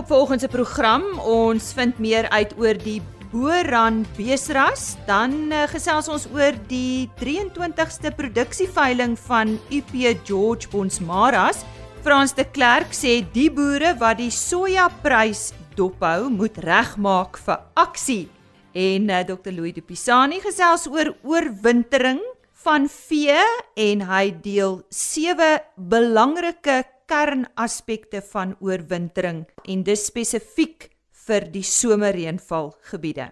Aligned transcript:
op 0.00 0.06
vanoggend 0.06 0.40
se 0.40 0.48
program. 0.48 1.02
Ons 1.18 1.72
vind 1.76 1.98
meer 2.00 2.28
uit 2.28 2.52
oor 2.58 2.78
die 2.80 3.00
Boran 3.30 4.00
beesras, 4.16 4.96
dan 5.06 5.52
uh, 5.52 5.66
gesels 5.70 6.08
ons 6.10 6.24
oor 6.34 6.56
die 6.70 7.06
23ste 7.20 8.10
produksieveiling 8.16 9.14
van 9.28 9.52
UP 9.70 9.92
George 10.26 10.70
Bonsmaras. 10.72 11.60
Frans 12.02 12.32
de 12.34 12.46
Klerk 12.48 12.96
sê 12.96 13.20
die 13.34 13.50
boere 13.52 13.92
wat 14.00 14.18
die 14.18 14.32
sojaprys 14.34 15.50
dophou, 15.76 16.30
moet 16.32 16.58
regmaak 16.64 17.38
vir 17.44 17.60
aksie. 17.78 18.24
En 18.72 19.10
uh, 19.12 19.20
Dr 19.28 19.52
Louis 19.52 19.76
de 19.76 19.84
Pisani 19.84 20.40
gesels 20.42 20.88
oor 20.90 21.12
oorwintering 21.22 22.22
van 22.64 22.88
vee 22.88 23.44
en 23.76 24.08
hy 24.08 24.24
deel 24.42 24.80
sewe 24.90 25.58
belangrike 25.76 26.82
kernaspekte 27.10 28.22
van 28.32 28.54
oorwintering 28.62 29.44
en 29.66 29.82
dis 29.86 30.04
spesifiek 30.06 30.90
vir 31.26 31.46
die 31.52 31.64
somerreënval 31.66 32.72
gebiede. 32.92 33.30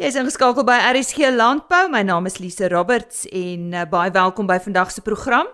Jy 0.00 0.08
is 0.10 0.16
ingeskakel 0.18 0.64
by 0.66 0.78
RSG 0.90 1.28
Landbou. 1.36 1.84
My 1.92 2.02
naam 2.02 2.26
is 2.26 2.40
Lise 2.42 2.66
Roberts 2.72 3.28
en 3.30 3.74
uh, 3.74 3.84
baie 3.90 4.10
welkom 4.14 4.48
by 4.50 4.56
vandag 4.64 4.90
se 4.90 5.04
program. 5.06 5.46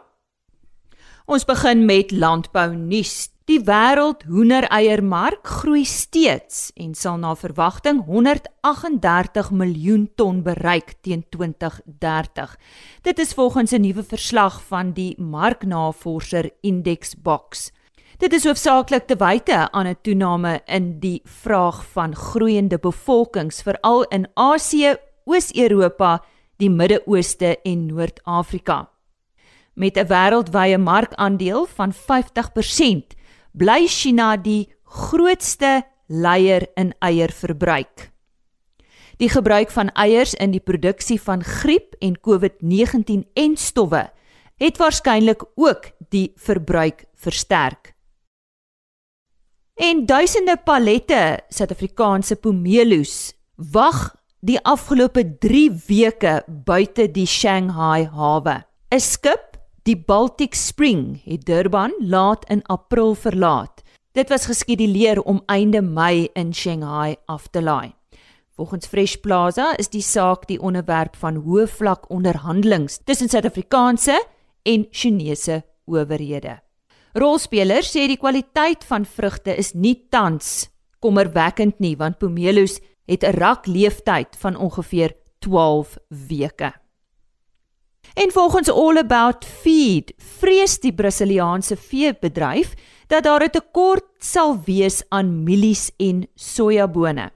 Ons 1.30 1.44
begin 1.46 1.84
met 1.86 2.14
landbou 2.14 2.70
nuus. 2.74 3.28
Die 3.50 3.58
wêreld 3.66 4.20
hoendereiermark 4.30 5.48
groei 5.58 5.82
steeds 5.82 6.68
en 6.78 6.92
sal 6.94 7.16
na 7.18 7.32
verwagting 7.34 8.04
138 8.06 9.48
miljoen 9.50 10.04
ton 10.14 10.44
bereik 10.46 10.92
teen 11.02 11.24
2030. 11.34 12.52
Dit 13.02 13.18
is 13.18 13.34
volgens 13.34 13.72
'n 13.72 13.80
nuwe 13.80 14.04
verslag 14.06 14.62
van 14.62 14.92
die 14.92 15.18
marknavorser 15.18 16.50
Indexbox. 16.60 17.72
Dit 18.18 18.32
is 18.32 18.44
hoofsaaklik 18.44 19.06
te 19.06 19.16
wyte 19.16 19.70
aan 19.72 19.86
'n 19.86 19.98
toename 20.02 20.62
in 20.66 21.00
die 21.00 21.20
vraag 21.24 21.84
van 21.86 22.14
groeiende 22.14 22.78
bevolkings 22.78 23.62
veral 23.62 24.02
in 24.02 24.28
Asië, 24.34 24.94
Oos-Europa, 25.24 26.22
die 26.56 26.70
Midde-Ooste 26.70 27.58
en 27.62 27.86
Noord-Afrika. 27.86 28.90
Met 29.74 29.96
'n 29.96 30.06
wêreldwye 30.06 30.78
markandeel 30.78 31.66
van 31.66 31.92
50%, 31.92 33.18
bly 33.52 33.86
China 33.88 34.36
die 34.36 34.68
grootste 34.84 35.82
leier 36.06 36.66
in 36.76 36.94
eierverbruik. 36.98 38.10
Die 39.20 39.28
gebruik 39.28 39.70
van 39.70 39.90
eiers 39.92 40.32
in 40.34 40.54
die 40.54 40.62
produksie 40.64 41.20
van 41.20 41.44
griep 41.44 41.94
en 42.00 42.16
COVID-19 42.16 43.26
en 43.34 43.56
stowwe 43.56 44.08
het 44.60 44.78
waarskynlik 44.80 45.44
ook 45.56 45.90
die 46.12 46.32
verbruik 46.36 47.04
versterk. 47.14 47.94
En 49.80 50.06
duisende 50.06 50.56
pallette 50.64 51.40
Suid-Afrikaanse 51.48 52.36
pomeloes 52.36 53.32
wag 53.56 54.10
die 54.40 54.58
afgelope 54.64 55.24
3 55.40 55.70
weke 55.86 56.34
buite 56.46 57.06
die 57.12 57.26
Shanghai 57.26 58.04
hawe. 58.08 58.64
'n 58.92 59.00
Skip, 59.00 59.49
die 59.90 59.98
Baltic 59.98 60.54
Spring, 60.54 61.18
het 61.24 61.46
Durban 61.48 61.90
laat 61.98 62.44
in 62.50 62.60
April 62.70 63.14
verlaat. 63.18 63.82
Dit 64.14 64.28
was 64.30 64.46
geskeduleer 64.46 65.18
om 65.22 65.40
einde 65.50 65.80
Mei 65.82 66.28
in 66.38 66.52
Shanghai 66.54 67.16
af 67.26 67.48
te 67.50 67.62
laai. 67.62 67.90
Volgens 68.54 68.86
Fresh 68.86 69.16
Plaza 69.24 69.72
is 69.82 69.90
die 69.90 70.02
saak 70.04 70.46
die 70.46 70.60
onderwerp 70.60 71.16
van 71.18 71.40
hoë 71.42 71.66
vlak 71.66 72.06
onderhandelinge 72.10 73.00
tussen 73.04 73.30
Suid-Afrikaanse 73.32 74.18
en 74.62 74.86
Chinese 74.90 75.62
owerhede. 75.90 76.60
Rolspelers 77.18 77.90
sê 77.90 78.06
die 78.06 78.20
kwaliteit 78.20 78.86
van 78.86 79.08
vrugte 79.08 79.56
is 79.56 79.72
nie 79.74 79.96
tans 80.10 80.68
kommerwekkend 81.02 81.80
nie 81.82 81.96
want 81.98 82.20
pomelos 82.20 82.78
het 83.10 83.24
'n 83.24 83.34
rak 83.42 83.66
leeftyd 83.66 84.36
van 84.38 84.56
ongeveer 84.56 85.16
12 85.40 85.96
weke. 86.08 86.72
En 88.20 88.30
volgens 88.32 88.70
All 88.70 88.96
About 88.96 89.44
Feed 89.44 90.12
vrees 90.16 90.78
die 90.80 90.92
Brasiliaanse 90.92 91.76
veebedryf 91.76 92.74
dat 93.06 93.24
daar 93.24 93.44
'n 93.44 93.50
tekort 93.50 94.04
sal 94.18 94.60
wees 94.64 95.02
aan 95.08 95.42
mielies 95.44 95.90
en 95.96 96.28
sojabone. 96.34 97.30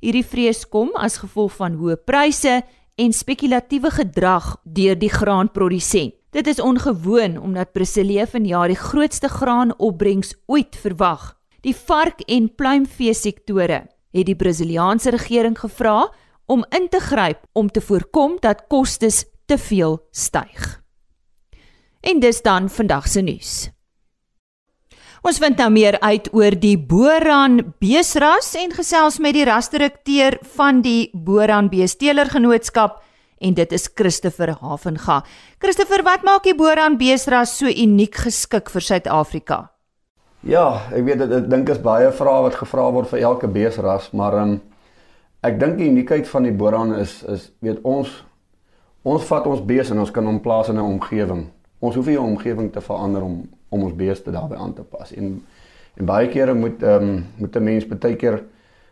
Hierdie 0.00 0.24
vrees 0.24 0.68
kom 0.68 0.90
as 0.94 1.16
gevolg 1.16 1.52
van 1.52 1.72
hoë 1.74 1.96
pryse 2.04 2.62
en 2.94 3.12
spekulatiewe 3.12 3.90
gedrag 3.90 4.56
deur 4.64 4.98
die 4.98 5.10
graanprodusent. 5.10 6.14
Dit 6.30 6.46
is 6.46 6.60
ongewoon 6.60 7.38
omdat 7.38 7.72
Brasilië 7.72 8.26
vanjaar 8.26 8.68
die 8.68 8.76
grootste 8.76 9.28
graanopbrengs 9.28 10.34
ooit 10.46 10.76
verwag. 10.76 11.36
Die 11.60 11.76
vark- 11.76 12.20
en 12.26 12.54
pluimvee 12.54 13.14
sektore 13.14 13.86
het 14.12 14.26
die 14.26 14.36
Brasiliaanse 14.36 15.10
regering 15.10 15.58
gevra 15.58 16.12
om 16.46 16.64
in 16.68 16.88
te 16.88 17.00
gryp 17.00 17.38
om 17.52 17.68
te 17.68 17.80
voorkom 17.80 18.36
dat 18.40 18.64
kostes 18.68 19.24
te 19.48 19.58
veel 19.58 19.98
styg. 20.12 20.68
En 22.04 22.20
dis 22.20 22.42
dan 22.44 22.68
vandag 22.68 23.08
se 23.08 23.24
nuus. 23.24 23.52
Ons 25.26 25.40
vind 25.42 25.58
nou 25.58 25.70
meer 25.74 25.98
uit 25.98 26.28
oor 26.36 26.54
die 26.54 26.76
Boran 26.78 27.58
beesras 27.82 28.52
en 28.60 28.70
gesels 28.76 29.18
met 29.18 29.34
die 29.34 29.46
rasdirekteur 29.48 30.38
van 30.54 30.78
die 30.84 31.10
Boran 31.12 31.70
Beesteelergenootskap 31.72 33.00
en 33.42 33.54
dit 33.54 33.74
is 33.74 33.88
Christopher 33.94 34.54
Havenga. 34.60 35.22
Christopher, 35.62 36.04
wat 36.06 36.24
maak 36.26 36.46
die 36.46 36.54
Boran 36.58 36.98
beesras 37.00 37.56
so 37.58 37.70
uniek 37.70 38.22
geskik 38.28 38.70
vir 38.70 38.86
Suid-Afrika? 38.90 39.58
Ja, 40.46 40.84
ek 40.94 41.02
weet 41.06 41.22
dit 41.24 41.34
ek 41.34 41.50
dink 41.50 41.70
is 41.74 41.82
baie 41.82 42.12
vrae 42.14 42.44
wat 42.46 42.58
gevra 42.60 42.86
word 42.94 43.10
vir 43.10 43.24
elke 43.26 43.50
beesras, 43.50 44.12
maar 44.14 44.38
um, 44.38 44.56
ek 45.42 45.58
dink 45.58 45.80
die 45.80 45.90
uniekheid 45.90 46.30
van 46.30 46.46
die 46.46 46.54
Boran 46.54 46.94
is 46.94 47.20
is 47.26 47.50
weet 47.64 47.82
ons 47.82 48.12
ons 49.12 49.24
vat 49.30 49.46
ons 49.46 49.64
bees 49.64 49.90
en 49.90 50.02
ons 50.04 50.10
kan 50.10 50.26
hom 50.26 50.40
plaas 50.40 50.68
in 50.68 50.76
'n 50.76 50.92
omgewing. 50.96 51.46
Ons 51.80 51.94
hoef 51.94 52.06
nie 52.06 52.18
'n 52.18 52.34
omgewing 52.34 52.72
te 52.72 52.80
verander 52.80 53.22
om 53.22 53.48
om 53.70 53.82
ons 53.82 53.94
beeste 53.94 54.30
daarbey 54.30 54.58
aan 54.58 54.74
te 54.74 54.82
pas. 54.82 55.12
En 55.12 55.42
en 55.96 56.06
baie 56.06 56.28
kere 56.28 56.54
moet 56.54 56.82
ehm 56.82 57.02
um, 57.02 57.24
moet 57.36 57.56
'n 57.56 57.64
mens 57.64 57.86
baie 57.86 58.16
keer 58.16 58.42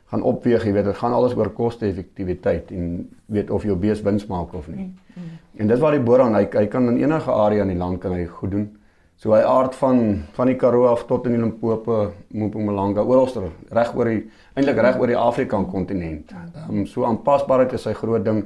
gaan 0.06 0.22
opweeg, 0.22 0.64
jy 0.64 0.72
weet, 0.72 0.84
dit 0.84 0.98
gaan 1.00 1.12
alles 1.12 1.34
oor 1.34 1.50
koste-effektiwiteit 1.50 2.70
en 2.70 3.08
weet 3.26 3.50
of 3.50 3.64
jou 3.66 3.76
bees 3.76 4.02
wins 4.06 4.26
maak 4.26 4.54
of 4.54 4.68
nie. 4.70 4.84
Mm, 4.84 4.94
mm. 5.14 5.38
En 5.56 5.66
dit 5.66 5.78
waar 5.82 5.96
die 5.96 6.02
boer 6.02 6.20
aan 6.20 6.34
hy 6.34 6.44
hy 6.52 6.66
kan 6.66 6.88
in 6.88 7.00
enige 7.02 7.30
area 7.30 7.62
in 7.62 7.72
die 7.74 7.78
land 7.78 8.00
kan 8.00 8.12
hy 8.12 8.26
goed 8.26 8.50
doen. 8.50 8.68
So 9.16 9.32
hy 9.32 9.40
aard 9.48 9.74
van 9.74 10.22
van 10.36 10.46
die 10.46 10.56
Karoo 10.60 10.86
af 10.90 11.06
tot 11.08 11.26
in 11.26 11.32
die 11.32 11.40
Limpopo, 11.40 12.12
Mpumalanga, 12.36 13.02
oralster 13.02 13.48
reg 13.72 13.94
oor 13.96 14.10
die 14.12 14.22
eintlik 14.54 14.78
reg 14.84 15.00
oor 15.00 15.10
die 15.10 15.18
Afrika 15.18 15.62
kontinent. 15.64 16.30
Ehm 16.30 16.82
um, 16.82 16.86
so 16.86 17.04
aanpasbaarheid 17.08 17.72
is 17.72 17.88
sy 17.88 17.94
groot 17.96 18.24
ding. 18.24 18.44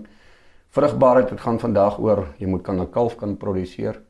Vrugbaarheid 0.71 1.29
dit 1.29 1.41
gaan 1.41 1.59
vandag 1.59 1.99
oor 1.99 2.27
jy 2.39 2.47
moet 2.47 2.63
kan 2.63 2.81
'n 2.81 2.91
kalf 2.91 3.17
kan 3.17 3.37
produseer. 3.37 4.01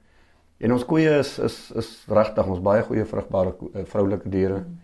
En 0.58 0.72
ons 0.72 0.84
koeie 0.84 1.18
is 1.18 1.38
is 1.38 1.72
is 1.76 2.04
regtig 2.08 2.46
ons 2.46 2.60
baie 2.60 2.82
goeie 2.82 3.04
vrugbare 3.04 3.54
uh, 3.74 3.84
vroulike 3.84 4.28
diere. 4.28 4.58
Mm. 4.58 4.78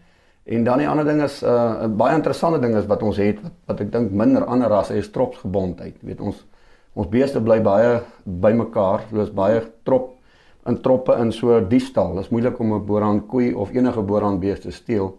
En 0.47 0.65
dan 0.65 0.79
die 0.79 0.89
ander 0.89 1.05
ding 1.05 1.23
is 1.23 1.43
'n 1.43 1.47
uh, 1.47 1.87
baie 1.87 2.15
interessante 2.15 2.61
ding 2.61 2.77
is 2.77 2.87
wat 2.87 3.03
ons 3.03 3.17
het 3.17 3.43
wat, 3.43 3.53
wat 3.67 3.81
ek 3.81 3.93
dink 3.93 4.11
minder 4.11 4.45
ander 4.45 4.69
rasse 4.69 4.95
is 4.95 5.11
tropsgebondheid. 5.11 5.97
Jy 6.01 6.07
weet 6.07 6.21
ons 6.21 6.47
ons 6.95 7.09
beeste 7.09 7.41
bly 7.41 7.61
baie 7.61 8.01
bymekaar, 8.25 9.03
hulle 9.11 9.23
is 9.23 9.33
baie 9.35 9.61
trop 9.83 10.15
in 10.67 10.81
troppe 10.81 11.13
in 11.21 11.33
so 11.33 11.61
diefstal. 11.61 12.15
Dit 12.15 12.25
is 12.25 12.31
moeilik 12.31 12.61
om 12.61 12.73
'n 12.75 12.87
boeraan 12.87 13.27
koei 13.27 13.55
of 13.55 13.71
enige 13.75 14.03
boeraan 14.03 14.41
beeste 14.41 14.69
te 14.69 14.75
steel. 14.75 15.19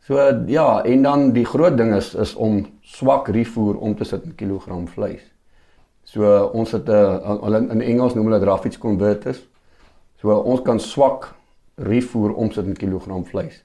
So 0.00 0.16
ja, 0.46 0.82
en 0.84 1.02
dan 1.02 1.32
die 1.32 1.44
groot 1.44 1.76
ding 1.76 1.94
is 1.94 2.14
is 2.14 2.34
om 2.34 2.66
swak 2.82 3.28
rifoer 3.28 3.76
om 3.76 3.94
te 3.94 4.04
sit 4.04 4.24
in 4.24 4.34
kilogram 4.34 4.88
vleis. 4.88 5.37
So 6.08 6.24
ons 6.56 6.70
het 6.72 6.88
'n 6.88 6.92
uh, 6.92 7.70
in 7.70 7.80
Engels 7.80 8.14
noem 8.14 8.30
hulle 8.30 8.44
Raffits 8.44 8.78
converters. 8.78 9.48
So 10.20 10.32
ons 10.32 10.62
kan 10.62 10.80
swak 10.80 11.34
rifoer 11.76 12.34
omsit 12.34 12.66
in 12.66 12.76
kilogram 12.76 13.24
vleis. 13.24 13.64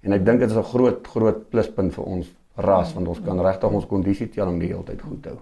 En 0.00 0.12
ek 0.12 0.24
dink 0.24 0.40
dit 0.40 0.50
is 0.50 0.56
'n 0.56 0.62
groot 0.62 1.06
groot 1.06 1.48
pluspunt 1.50 1.94
vir 1.94 2.04
ons 2.04 2.26
ras 2.56 2.92
want 2.94 3.08
ons 3.08 3.20
kan 3.20 3.40
regtig 3.40 3.70
ons 3.70 3.86
kondisietelling 3.86 4.60
die 4.60 4.68
hele 4.68 4.84
tyd 4.84 5.02
goed 5.02 5.24
hou. 5.24 5.38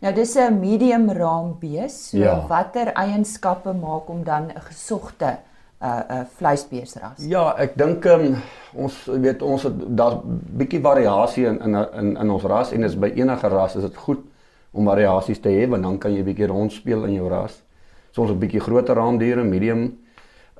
Nou 0.00 0.12
dis 0.14 0.36
'n 0.36 0.60
medium 0.60 1.10
raam 1.10 1.56
bees. 1.60 2.10
So 2.10 2.18
ja. 2.18 2.46
watter 2.48 2.92
eienskappe 2.92 3.72
maak 3.72 4.06
hom 4.06 4.24
dan 4.24 4.48
'n 4.48 4.60
gesogte 4.60 5.38
'n 5.80 5.86
uh, 5.86 6.02
'n 6.08 6.12
uh, 6.12 6.24
vleisbeesras? 6.36 7.18
Ja, 7.18 7.54
ek 7.56 7.76
dink 7.76 8.04
um, 8.04 8.36
ons 8.74 9.04
weet 9.04 9.42
ons 9.42 9.62
het 9.62 9.96
daar's 9.96 10.16
bietjie 10.56 10.80
variasie 10.80 11.46
in 11.46 11.60
in 11.60 11.74
in 11.74 12.16
in 12.16 12.30
ons 12.30 12.42
ras 12.42 12.72
en 12.72 12.82
is 12.82 12.98
by 12.98 13.12
enige 13.16 13.48
ras 13.48 13.76
is 13.76 13.82
dit 13.82 13.96
goed 13.96 14.18
om 14.78 14.90
variasies 14.90 15.40
te 15.42 15.50
hê 15.50 15.66
want 15.68 15.82
dan 15.82 15.98
kan 15.98 16.14
jy 16.14 16.22
bietjie 16.26 16.50
rondspeel 16.50 17.06
in 17.10 17.18
jou 17.18 17.30
ras. 17.32 17.62
So 18.12 18.22
ons 18.22 18.30
het 18.30 18.40
bietjie 18.40 18.62
groter 18.62 18.98
raamdiere, 18.98 19.44
medium. 19.44 19.90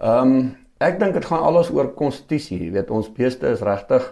Ehm 0.00 0.32
um, 0.38 0.41
Ek 0.79 1.00
dink 1.00 1.17
dit 1.17 1.25
gaan 1.26 1.43
alles 1.43 1.73
oor 1.75 1.88
konstitusie, 1.99 2.61
jy 2.62 2.69
weet 2.70 2.91
ons 2.94 3.09
beeste 3.11 3.49
is 3.50 3.65
regtig 3.67 4.05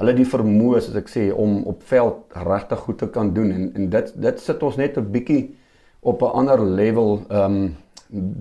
hulle 0.00 0.14
die 0.16 0.24
vermoë 0.24 0.80
soos 0.80 0.96
ek 0.96 1.10
sê 1.12 1.26
om 1.28 1.58
op 1.68 1.82
veld 1.90 2.38
regtig 2.48 2.84
goed 2.86 2.98
te 3.02 3.08
kan 3.12 3.34
doen 3.36 3.50
en 3.52 3.66
en 3.76 3.88
dit 3.92 4.12
dit 4.24 4.40
sit 4.40 4.62
ons 4.64 4.78
net 4.80 4.96
'n 4.96 5.12
bietjie 5.12 5.42
op 6.00 6.22
'n 6.22 6.32
ander 6.40 6.60
level 6.64 7.20
ehm 7.28 7.44
um, 7.44 7.76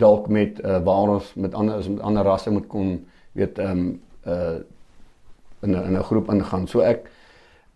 dalk 0.04 0.30
met 0.30 0.60
uh, 0.64 0.80
waar 0.86 1.10
ons 1.16 1.34
met 1.36 1.54
ander 1.54 1.90
met 1.90 2.02
ander 2.02 2.24
rasse 2.24 2.52
moet 2.52 2.68
kon 2.68 3.06
weet 3.34 3.60
ehm 3.60 3.72
um, 3.72 4.02
uh 4.26 4.58
in 5.62 5.72
'n 5.76 5.84
in 5.84 5.98
'n 5.98 6.04
groep 6.04 6.32
ingaan. 6.32 6.68
So 6.68 6.80
ek 6.80 7.12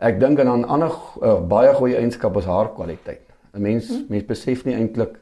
ek 0.03 0.19
dink 0.19 0.39
aan 0.39 0.59
'n 0.59 0.65
ander 0.65 0.91
uh, 1.21 1.39
baie 1.39 1.73
goeie 1.73 1.97
eienskap 1.97 2.37
is 2.37 2.45
haar 2.45 2.73
kwaliteit. 2.75 3.23
'n 3.53 3.61
Mens 3.61 3.87
hmm. 3.89 4.05
mens 4.09 4.25
besef 4.25 4.65
nie 4.65 4.75
eintlik 4.75 5.19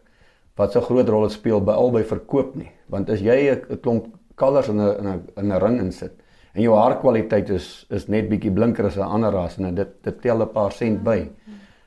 wat 0.58 0.72
so 0.72 0.82
groot 0.82 1.10
rol 1.10 1.28
dit 1.28 1.32
speel 1.32 1.62
by 1.62 1.74
albei 1.74 2.04
verkoop 2.04 2.56
nie. 2.56 2.72
Want 2.90 3.10
as 3.10 3.22
jy 3.22 3.52
'n 3.52 3.80
klomp 3.82 4.08
kalvers 4.36 4.70
in 4.70 4.82
'n 4.82 4.98
in 5.00 5.08
'n 5.08 5.22
in 5.38 5.52
'n 5.52 5.60
ring 5.60 5.80
insit 5.80 6.14
en 6.54 6.62
jou 6.62 6.76
haar 6.76 7.00
kwaliteit 7.00 7.50
is 7.50 7.86
is 7.90 8.08
net 8.08 8.30
bietjie 8.30 8.52
blinker 8.52 8.86
as 8.86 8.98
'n 8.98 9.02
ander 9.16 9.32
ras 9.32 9.58
en 9.58 9.76
dit 9.76 10.04
dit 10.04 10.22
tel 10.22 10.42
'n 10.42 10.52
paar 10.52 10.72
sent 10.72 11.04
by. 11.04 11.30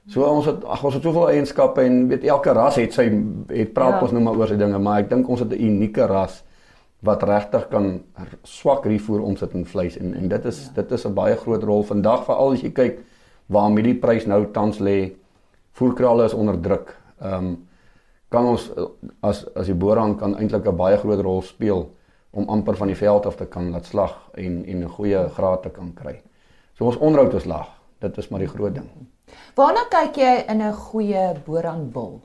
So 0.06 0.22
ons 0.22 0.46
het 0.46 0.64
ag 0.64 0.84
ons 0.84 0.94
het 0.94 1.02
soveel 1.02 1.30
eienskappe 1.30 1.80
en 1.82 2.08
weet 2.08 2.24
elke 2.24 2.52
ras 2.52 2.76
het 2.76 2.92
sy 2.92 3.04
het 3.48 3.72
praat 3.72 3.94
ja. 3.94 4.00
ons 4.00 4.12
nou 4.12 4.22
maar 4.22 4.36
oor 4.36 4.48
sy 4.48 4.56
dinge, 4.56 4.78
maar 4.78 5.00
ek 5.00 5.08
dink 5.10 5.28
ons 5.28 5.40
het 5.40 5.52
'n 5.52 5.60
unieke 5.60 6.06
ras 6.06 6.43
wat 7.04 7.22
regtig 7.22 7.68
kan 7.68 8.02
swak 8.42 8.86
rifoer 8.86 9.20
omsit 9.20 9.52
in 9.54 9.66
vleis 9.66 9.96
en 10.00 10.14
en 10.14 10.28
dit 10.28 10.44
is 10.44 10.64
ja. 10.66 10.72
dit 10.82 10.92
is 10.92 11.06
'n 11.06 11.14
baie 11.14 11.36
groot 11.36 11.62
rol 11.62 11.82
vandag 11.82 12.24
veral 12.24 12.52
as 12.52 12.62
jy 12.62 12.70
kyk 12.72 12.98
waar 13.46 13.70
met 13.70 13.84
die 13.84 13.94
prys 13.94 14.26
nou 14.26 14.46
tans 14.52 14.78
lê 14.78 15.12
voerkrale 15.72 16.24
is 16.24 16.34
onder 16.34 16.60
druk. 16.60 16.96
Ehm 17.20 17.34
um, 17.34 17.66
kan 18.28 18.46
ons 18.46 18.70
as 19.22 19.44
as 19.54 19.66
die 19.66 19.74
boeraan 19.74 20.16
kan 20.16 20.36
eintlik 20.36 20.66
'n 20.66 20.76
baie 20.76 20.96
groot 20.96 21.20
rol 21.20 21.42
speel 21.42 21.90
om 22.30 22.48
amper 22.48 22.76
van 22.76 22.86
die 22.86 22.96
veld 22.96 23.26
af 23.26 23.36
te 23.36 23.46
kan 23.46 23.70
laat 23.70 23.86
slag 23.86 24.30
en 24.34 24.64
en 24.64 24.84
'n 24.84 24.88
goeie 24.88 25.28
graad 25.28 25.62
te 25.62 25.70
kan 25.70 25.94
kry. 25.94 26.22
So 26.74 26.84
ons 26.84 26.96
onderhoud 26.96 27.34
is 27.34 27.44
laag. 27.44 27.68
Dit 27.98 28.18
is 28.18 28.28
maar 28.28 28.40
die 28.40 28.48
groot 28.48 28.74
ding. 28.74 28.88
Waarna 29.54 29.80
kyk 29.90 30.16
jy 30.16 30.44
in 30.48 30.62
'n 30.62 30.72
goeie 30.72 31.34
boeraanbul? 31.44 32.20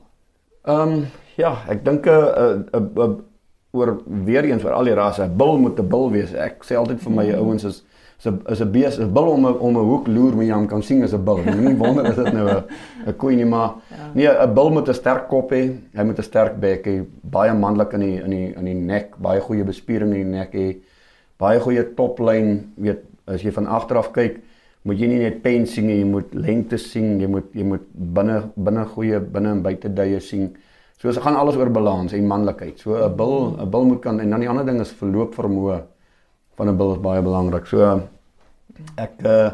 Ehm 0.64 0.80
um, 0.80 1.06
ja, 1.36 1.64
ek 1.68 1.84
dink 1.84 2.06
'n 2.06 2.66
'n 2.72 2.92
'n 2.96 3.29
oor 3.70 4.00
weer 4.04 4.44
eens 4.44 4.62
vir 4.62 4.72
al 4.74 4.84
die 4.84 4.94
rasse, 4.94 5.22
'n 5.22 5.36
bil 5.36 5.58
moet 5.58 5.78
'n 5.78 5.88
bil 5.88 6.10
wees. 6.10 6.34
Ek 6.34 6.64
sê 6.64 6.76
altyd 6.76 7.00
vir 7.00 7.12
my 7.12 7.26
mm. 7.26 7.38
ouens 7.38 7.64
is 7.64 7.82
is 8.18 8.26
'n 8.26 8.42
is 8.48 8.60
'n 8.60 8.72
bees, 8.72 8.98
'n 8.98 9.12
bil 9.12 9.28
om 9.30 9.46
'n 9.46 9.58
om 9.58 9.76
'n 9.76 9.84
hoek 9.90 10.06
loer 10.08 10.36
met 10.36 10.46
jam 10.46 10.66
kan 10.66 10.82
sien 10.82 11.02
as 11.02 11.12
'n 11.14 11.24
bil. 11.24 11.38
Nie 11.38 11.76
wonder 11.82 12.04
is 12.06 12.16
dit 12.16 12.32
nou 12.32 12.48
'n 12.48 12.64
'n 13.06 13.16
koei 13.16 13.36
nie, 13.36 13.44
maar 13.44 13.74
ja. 13.88 14.10
nee, 14.14 14.28
'n 14.28 14.54
bil 14.54 14.70
moet 14.70 14.88
'n 14.88 14.94
sterk 14.94 15.28
kop 15.28 15.50
hê. 15.50 15.76
Hy 15.94 16.04
moet 16.04 16.18
'n 16.18 16.22
sterk 16.22 16.60
bek 16.60 16.84
hê, 16.86 17.04
baie 17.22 17.54
manlik 17.54 17.92
in 17.92 18.00
die 18.00 18.22
in 18.22 18.30
die 18.30 18.52
in 18.56 18.64
die 18.64 18.74
nek, 18.74 19.16
baie 19.18 19.40
goeie 19.40 19.64
bespiering 19.64 20.12
in 20.14 20.22
die 20.22 20.38
nek 20.38 20.52
hê. 20.52 20.76
Baie 21.38 21.60
goeie 21.60 21.94
toplyn, 21.94 22.72
weet 22.76 23.00
as 23.26 23.42
jy 23.42 23.50
van 23.52 23.66
agter 23.66 23.96
af 23.96 24.12
kyk, 24.12 24.40
moet 24.82 24.98
jy 24.98 25.06
nie 25.06 25.18
net 25.18 25.42
pen 25.42 25.66
sien 25.66 25.86
nie, 25.86 25.98
jy 26.00 26.04
moet 26.04 26.34
lengte 26.34 26.78
sien, 26.78 27.20
jy 27.20 27.26
moet 27.26 27.54
jy 27.54 27.64
moet 27.64 27.86
binne 27.94 28.42
binne 28.56 28.84
goeie 28.84 29.20
binne 29.20 29.50
en 29.50 29.62
buite 29.62 29.88
duie 29.88 30.20
sien. 30.20 30.56
So 31.00 31.08
dit 31.08 31.22
gaan 31.22 31.36
alles 31.40 31.56
oor 31.56 31.70
balans 31.72 32.12
en 32.12 32.26
manlikheid. 32.28 32.78
So 32.78 32.92
'n 32.94 33.16
bil, 33.16 33.56
'n 33.56 33.70
bil 33.70 33.84
moet 33.84 34.00
kan 34.00 34.20
en 34.20 34.30
dan 34.30 34.40
die 34.40 34.48
ander 34.48 34.66
ding 34.66 34.80
is 34.80 34.92
verloop 34.92 35.34
vermoë 35.34 35.80
van 36.56 36.68
'n 36.68 36.76
bil 36.76 36.92
is 36.92 37.00
baie 37.00 37.22
belangrik. 37.22 37.66
So 37.66 38.02
ek 38.96 39.24
uh, 39.24 39.50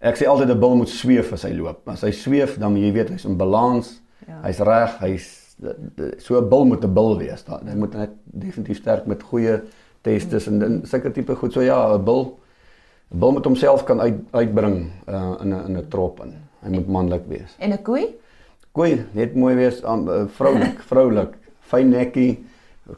ek 0.00 0.16
sê 0.16 0.28
altyd 0.28 0.50
'n 0.50 0.60
bil 0.60 0.76
moet 0.76 0.88
sweef 0.88 1.32
as 1.32 1.42
hy 1.42 1.52
loop. 1.52 1.88
As 1.88 2.02
hy 2.02 2.10
sweef, 2.10 2.58
dan 2.58 2.76
jy 2.76 2.92
weet 2.92 3.08
hy's 3.10 3.24
in 3.24 3.36
balans. 3.36 4.00
Ja. 4.28 4.40
Hy's 4.42 4.60
reg, 4.60 4.98
hy's 5.00 5.56
so 6.18 6.38
'n 6.38 6.48
bil 6.48 6.64
moet 6.64 6.84
'n 6.84 6.94
bil 6.94 7.18
wees. 7.18 7.44
Hy 7.48 7.74
moet 7.74 7.94
net 7.94 8.10
definitief 8.24 8.78
sterk 8.78 9.06
met 9.06 9.22
goeie 9.22 9.62
testes 10.02 10.46
en 10.46 10.58
dan 10.58 10.82
sulke 10.84 11.10
tipe 11.10 11.34
goed. 11.34 11.52
So 11.52 11.60
ja, 11.60 11.96
'n 11.96 12.04
bil 12.04 12.38
'n 13.10 13.18
bil 13.18 13.32
moet 13.32 13.44
homself 13.44 13.84
kan 13.84 14.00
uit 14.00 14.20
uitbring 14.30 14.92
uh, 15.08 15.34
in 15.40 15.48
'n 15.48 15.64
in 15.66 15.76
'n 15.78 15.88
trop 15.88 16.20
in. 16.20 16.34
Hy 16.62 16.70
moet 16.70 16.86
manlik 16.86 17.26
wees. 17.26 17.56
En 17.58 17.72
'n 17.72 17.82
koei? 17.82 18.14
Koei, 18.76 18.98
net 19.16 19.32
mooi 19.32 19.54
wees, 19.56 19.78
um, 19.88 20.02
vroulik, 20.36 20.82
vroulik, 20.90 21.36
fyn 21.64 21.94
nekkie. 21.94 22.42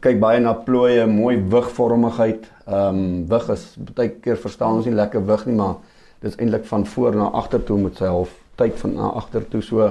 Kyk 0.02 0.16
baie 0.18 0.40
na 0.42 0.50
plooie, 0.66 1.04
mooi 1.06 1.36
wigvormigheid. 1.52 2.48
Ehm 2.66 2.96
um, 2.98 3.04
wig 3.30 3.44
is 3.54 3.68
baie 3.94 4.10
keer 4.24 4.40
verstaan 4.42 4.80
ons 4.80 4.88
nie 4.88 4.96
lekker 4.98 5.22
wig 5.28 5.44
nie, 5.46 5.54
maar 5.60 5.76
dit 6.18 6.32
is 6.32 6.38
eintlik 6.42 6.66
van 6.66 6.82
voor 6.94 7.14
na 7.20 7.28
agter 7.40 7.62
toe 7.68 7.78
met 7.78 8.02
sy 8.02 8.10
half 8.10 8.32
tyd 8.58 8.74
van 8.80 8.96
na 8.98 9.12
agter 9.20 9.46
toe 9.52 9.62
so 9.62 9.86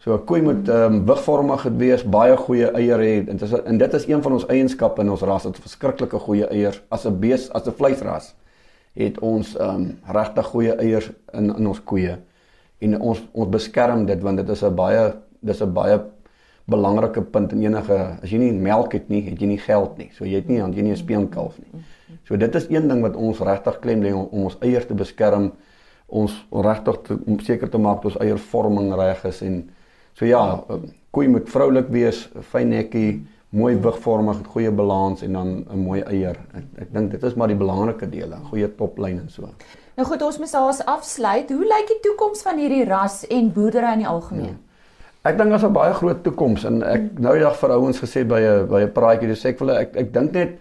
so 0.00 0.14
'n 0.16 0.24
koei 0.24 0.40
moet 0.42 0.68
ehm 0.68 0.94
um, 0.94 1.04
wigvormig 1.10 1.66
wees, 1.76 2.06
baie 2.16 2.36
goeie 2.46 2.72
eiers 2.72 3.04
hê. 3.04 3.28
En 3.28 3.36
dit 3.36 3.42
is 3.42 3.52
en 3.52 3.78
dit 3.78 3.94
is 4.00 4.08
een 4.08 4.22
van 4.22 4.32
ons 4.32 4.46
eienskappe 4.46 5.02
in 5.02 5.10
ons 5.10 5.26
ras, 5.28 5.42
dit 5.42 5.60
verskriklike 5.60 6.18
goeie 6.18 6.48
eiers 6.48 6.80
as 6.88 7.04
'n 7.04 7.20
bees, 7.20 7.50
as 7.52 7.68
'n 7.68 7.76
vleisras 7.76 8.34
het 8.94 9.20
ons 9.20 9.56
ehm 9.56 9.74
um, 9.74 9.98
regtig 10.08 10.46
goeie 10.46 10.72
eiers 10.72 11.10
in 11.32 11.56
in 11.56 11.66
ons 11.66 11.84
koeie 11.84 12.16
en 12.80 13.00
ons 13.00 13.22
ons 13.32 13.48
beskerm 13.48 14.06
dit 14.06 14.22
want 14.22 14.36
dit 14.36 14.48
is 14.48 14.62
'n 14.62 14.74
baie 14.74 15.12
dis 15.40 15.62
'n 15.62 15.72
baie 15.72 15.98
belangrike 16.68 17.22
punt 17.22 17.52
in 17.52 17.62
enige 17.62 17.96
as 18.22 18.30
jy 18.30 18.38
nie 18.38 18.52
melk 18.52 18.92
het 18.92 19.08
nie, 19.08 19.22
het 19.24 19.40
jy 19.40 19.46
nie 19.46 19.62
geld 19.62 19.96
nie. 19.98 20.10
So 20.16 20.24
jy 20.24 20.42
het 20.42 20.48
nie 20.48 20.58
dan 20.58 20.74
jy 20.76 20.82
nie 20.82 20.92
'n 20.92 20.96
speenkalf 20.96 21.58
nie. 21.58 21.82
So 22.24 22.36
dit 22.36 22.54
is 22.54 22.68
een 22.68 22.88
ding 22.88 23.00
wat 23.02 23.16
ons 23.16 23.40
regtig 23.40 23.80
klem 23.80 24.02
lê 24.02 24.12
om, 24.12 24.28
om 24.30 24.44
ons 24.44 24.58
eiers 24.60 24.86
te 24.86 24.94
beskerm, 24.94 25.52
ons 26.06 26.32
regtig 26.52 26.96
om 27.26 27.40
seker 27.40 27.68
te 27.68 27.78
maak 27.78 28.02
dat 28.02 28.12
ons 28.12 28.20
eiervorming 28.20 28.94
reg 28.94 29.24
is 29.24 29.42
en 29.42 29.70
so 30.12 30.26
ja, 30.26 30.64
koei 31.10 31.28
moet 31.28 31.48
vroulik 31.48 31.88
wees, 31.88 32.28
fyn 32.40 32.68
nekkie, 32.68 33.26
mooi 33.50 33.76
wigvormig, 33.76 34.42
goeie 34.52 34.70
balans 34.70 35.22
en 35.22 35.32
dan 35.32 35.64
'n 35.70 35.78
mooi 35.78 36.02
eier. 36.02 36.36
Ek 36.54 36.64
ek 36.82 36.92
dink 36.92 37.10
dit 37.10 37.22
is 37.22 37.34
maar 37.34 37.48
die 37.48 37.56
belangrike 37.56 38.10
dele, 38.10 38.36
goeie 38.50 38.68
toplyn 38.68 39.18
en 39.18 39.28
so. 39.28 39.48
Nou 39.98 40.06
goed, 40.06 40.22
ons 40.22 40.38
moet 40.38 40.52
daar's 40.52 40.84
afsluit. 40.84 41.48
Hoe 41.50 41.66
lyk 41.66 41.88
die 41.90 41.98
toekoms 42.04 42.44
van 42.46 42.58
hierdie 42.62 42.84
ras 42.86 43.24
en 43.34 43.48
boerdery 43.52 43.96
in 43.96 44.04
die 44.04 44.06
algemeen? 44.06 44.52
Ja. 44.54 44.58
Ek 45.26 45.38
dink 45.40 45.50
daar's 45.50 45.64
'n 45.66 45.74
baie 45.74 45.92
groot 45.92 46.22
toekoms 46.22 46.64
en 46.64 46.82
ek 46.82 47.18
nou 47.18 47.32
die 47.34 47.42
dag 47.42 47.56
vir 47.58 47.70
ouens 47.70 47.98
gesê 47.98 48.22
by 48.24 48.40
'n 48.40 48.68
by 48.68 48.80
'n 48.82 48.92
praatjie, 48.92 49.26
dis 49.28 49.44
ek 49.44 49.58
wil 49.58 49.70
ek 49.70 49.96
ek 49.96 50.12
dink 50.12 50.32
net 50.32 50.58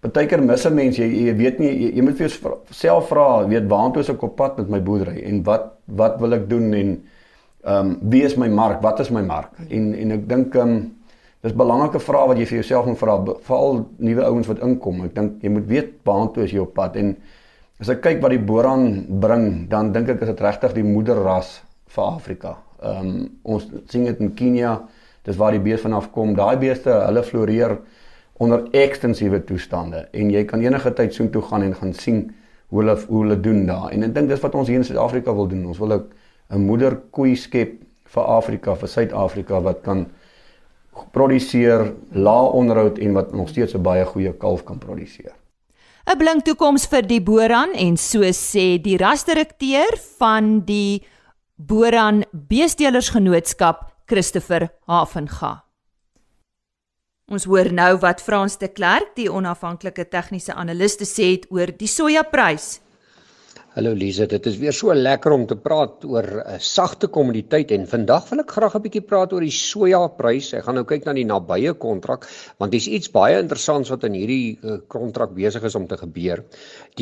baie 0.00 0.26
keer 0.26 0.42
mis 0.42 0.66
'n 0.66 0.74
mens 0.74 0.96
jy, 0.96 1.06
jy 1.06 1.34
weet 1.34 1.58
nie 1.58 1.72
jy, 1.72 1.94
jy 1.96 2.02
moet 2.02 2.16
vir 2.16 2.28
jouself 2.28 3.08
vra, 3.08 3.46
weet 3.48 3.68
waantoe 3.68 4.00
is 4.00 4.10
ek 4.10 4.22
op 4.22 4.36
pad 4.36 4.58
met 4.58 4.68
my 4.68 4.80
boerdery 4.80 5.24
en 5.24 5.42
wat 5.42 5.72
wat 5.86 6.20
wil 6.20 6.34
ek 6.34 6.48
doen 6.48 6.74
en 6.74 7.02
ehm 7.64 7.86
um, 7.86 7.98
wie 8.02 8.22
is 8.22 8.36
my 8.36 8.48
mark? 8.48 8.82
Wat 8.82 9.00
is 9.00 9.10
my 9.10 9.22
mark? 9.22 9.52
En 9.70 9.94
en 9.94 10.10
ek 10.10 10.28
dink 10.28 10.54
ehm 10.54 10.68
um, 10.68 10.96
dis 11.42 11.52
belangrike 11.52 12.00
vrae 12.00 12.28
wat 12.28 12.36
jy 12.38 12.44
vir 12.46 12.58
jouself 12.58 12.86
moet 12.86 12.98
vra, 12.98 13.24
veral 13.40 13.88
nuwe 13.96 14.24
ouens 14.24 14.46
wat 14.46 14.58
inkom. 14.58 15.04
Ek 15.04 15.14
dink 15.14 15.42
jy 15.42 15.48
moet 15.48 15.66
weet 15.66 15.90
waantoe 16.04 16.44
is 16.44 16.50
jy 16.50 16.58
op 16.58 16.74
pad 16.74 16.96
en 16.96 17.16
As 17.82 17.88
ek 17.90 18.04
kyk 18.04 18.20
wat 18.22 18.30
die 18.30 18.38
boran 18.38 18.84
bring, 19.20 19.66
dan 19.70 19.90
dink 19.92 20.12
ek 20.12 20.20
is 20.22 20.30
dit 20.30 20.42
regtig 20.44 20.76
die 20.76 20.86
moederras 20.86 21.56
vir 21.90 22.04
Afrika. 22.06 22.52
Ehm 22.78 23.08
um, 23.08 23.26
ons 23.56 23.66
sien 23.90 24.06
dit 24.06 24.20
in 24.22 24.30
Kenia, 24.38 24.76
dis 25.26 25.38
waar 25.40 25.56
die 25.56 25.62
bees 25.62 25.82
vanaf 25.82 26.12
kom. 26.14 26.36
Daai 26.38 26.56
beeste, 26.60 26.92
hulle 26.92 27.24
floreer 27.26 27.78
onder 28.38 28.64
ekstensiewe 28.74 29.42
toestande 29.48 30.06
en 30.12 30.30
jy 30.30 30.44
kan 30.46 30.62
enige 30.62 30.94
tyd 30.94 31.14
soontoe 31.14 31.42
gaan 31.50 31.66
en 31.66 31.74
gaan 31.74 31.92
sien 31.98 32.24
hoe 32.70 32.82
hulle 32.82 32.96
hoe 33.08 33.22
hulle 33.24 33.40
doen 33.42 33.62
daar. 33.66 33.90
En 33.90 34.06
ek 34.06 34.14
dink 34.14 34.30
dis 34.30 34.42
wat 34.46 34.54
ons 34.54 34.70
hier 34.70 34.78
in 34.78 34.86
Suid-Afrika 34.86 35.34
wil 35.34 35.50
doen. 35.50 35.66
Ons 35.66 35.82
wil 35.82 35.98
'n 35.98 36.66
moederkoei 36.66 37.36
skep 37.36 37.80
vir 38.14 38.24
Afrika, 38.38 38.74
vir 38.74 38.88
Suid-Afrika 38.88 39.60
wat 39.62 39.82
kan 39.82 40.06
produseer, 41.10 41.92
lae 42.12 42.50
onderhoud 42.52 42.98
en 42.98 43.12
wat 43.12 43.32
nog 43.34 43.48
steeds 43.48 43.74
'n 43.74 43.82
baie 43.82 44.04
goeie 44.04 44.32
kalf 44.32 44.64
kan 44.64 44.78
produseer. 44.78 45.34
'n 46.04 46.18
blink 46.18 46.44
toekoms 46.44 46.84
vir 46.92 47.06
die 47.08 47.20
Boran 47.20 47.72
en 47.74 47.96
so 47.96 48.20
sê 48.20 48.76
die 48.76 48.98
rasdirekteur 49.00 49.96
van 50.18 50.60
die 50.66 51.00
Boran 51.56 52.24
Beesteelersgenootskap 52.32 53.90
Christopher 54.06 54.68
Havenga. 54.86 55.64
Ons 57.32 57.46
hoor 57.48 57.72
nou 57.72 57.96
wat 58.02 58.20
Frans 58.20 58.58
de 58.60 58.68
Klerk, 58.68 59.14
die 59.16 59.30
onafhanklike 59.32 60.04
tegniese 60.12 60.52
analiste 60.52 61.08
sê 61.08 61.38
oor 61.48 61.72
die 61.72 61.88
sojaprys. 61.88 62.83
Hallo 63.74 63.90
Lize, 63.90 64.28
dit 64.30 64.44
is 64.46 64.54
weer 64.62 64.70
so 64.70 64.94
lekker 64.94 65.32
om 65.34 65.48
te 65.50 65.56
praat 65.58 66.04
oor 66.06 66.26
'n 66.30 66.42
uh, 66.52 66.58
sagte 66.62 67.08
kommoditeit 67.16 67.72
en 67.74 67.88
vandag 67.90 68.28
wil 68.30 68.42
ek 68.42 68.52
graag 68.54 68.76
'n 68.78 68.82
bietjie 68.84 69.02
praat 69.02 69.32
oor 69.34 69.42
die 69.42 69.50
sojaprys. 69.50 70.52
Ek 70.54 70.62
gaan 70.68 70.78
nou 70.78 70.84
kyk 70.86 71.08
na 71.08 71.14
die 71.16 71.24
nabye 71.26 71.72
kontrak 71.74 72.28
want 72.62 72.70
dis 72.70 72.86
iets 72.86 73.10
baie 73.10 73.40
interessants 73.42 73.90
wat 73.90 74.06
in 74.06 74.14
hierdie 74.14 74.58
uh, 74.62 74.76
kontrak 74.86 75.34
besig 75.34 75.66
is 75.66 75.74
om 75.74 75.88
te 75.90 75.98
gebeur. 75.98 76.44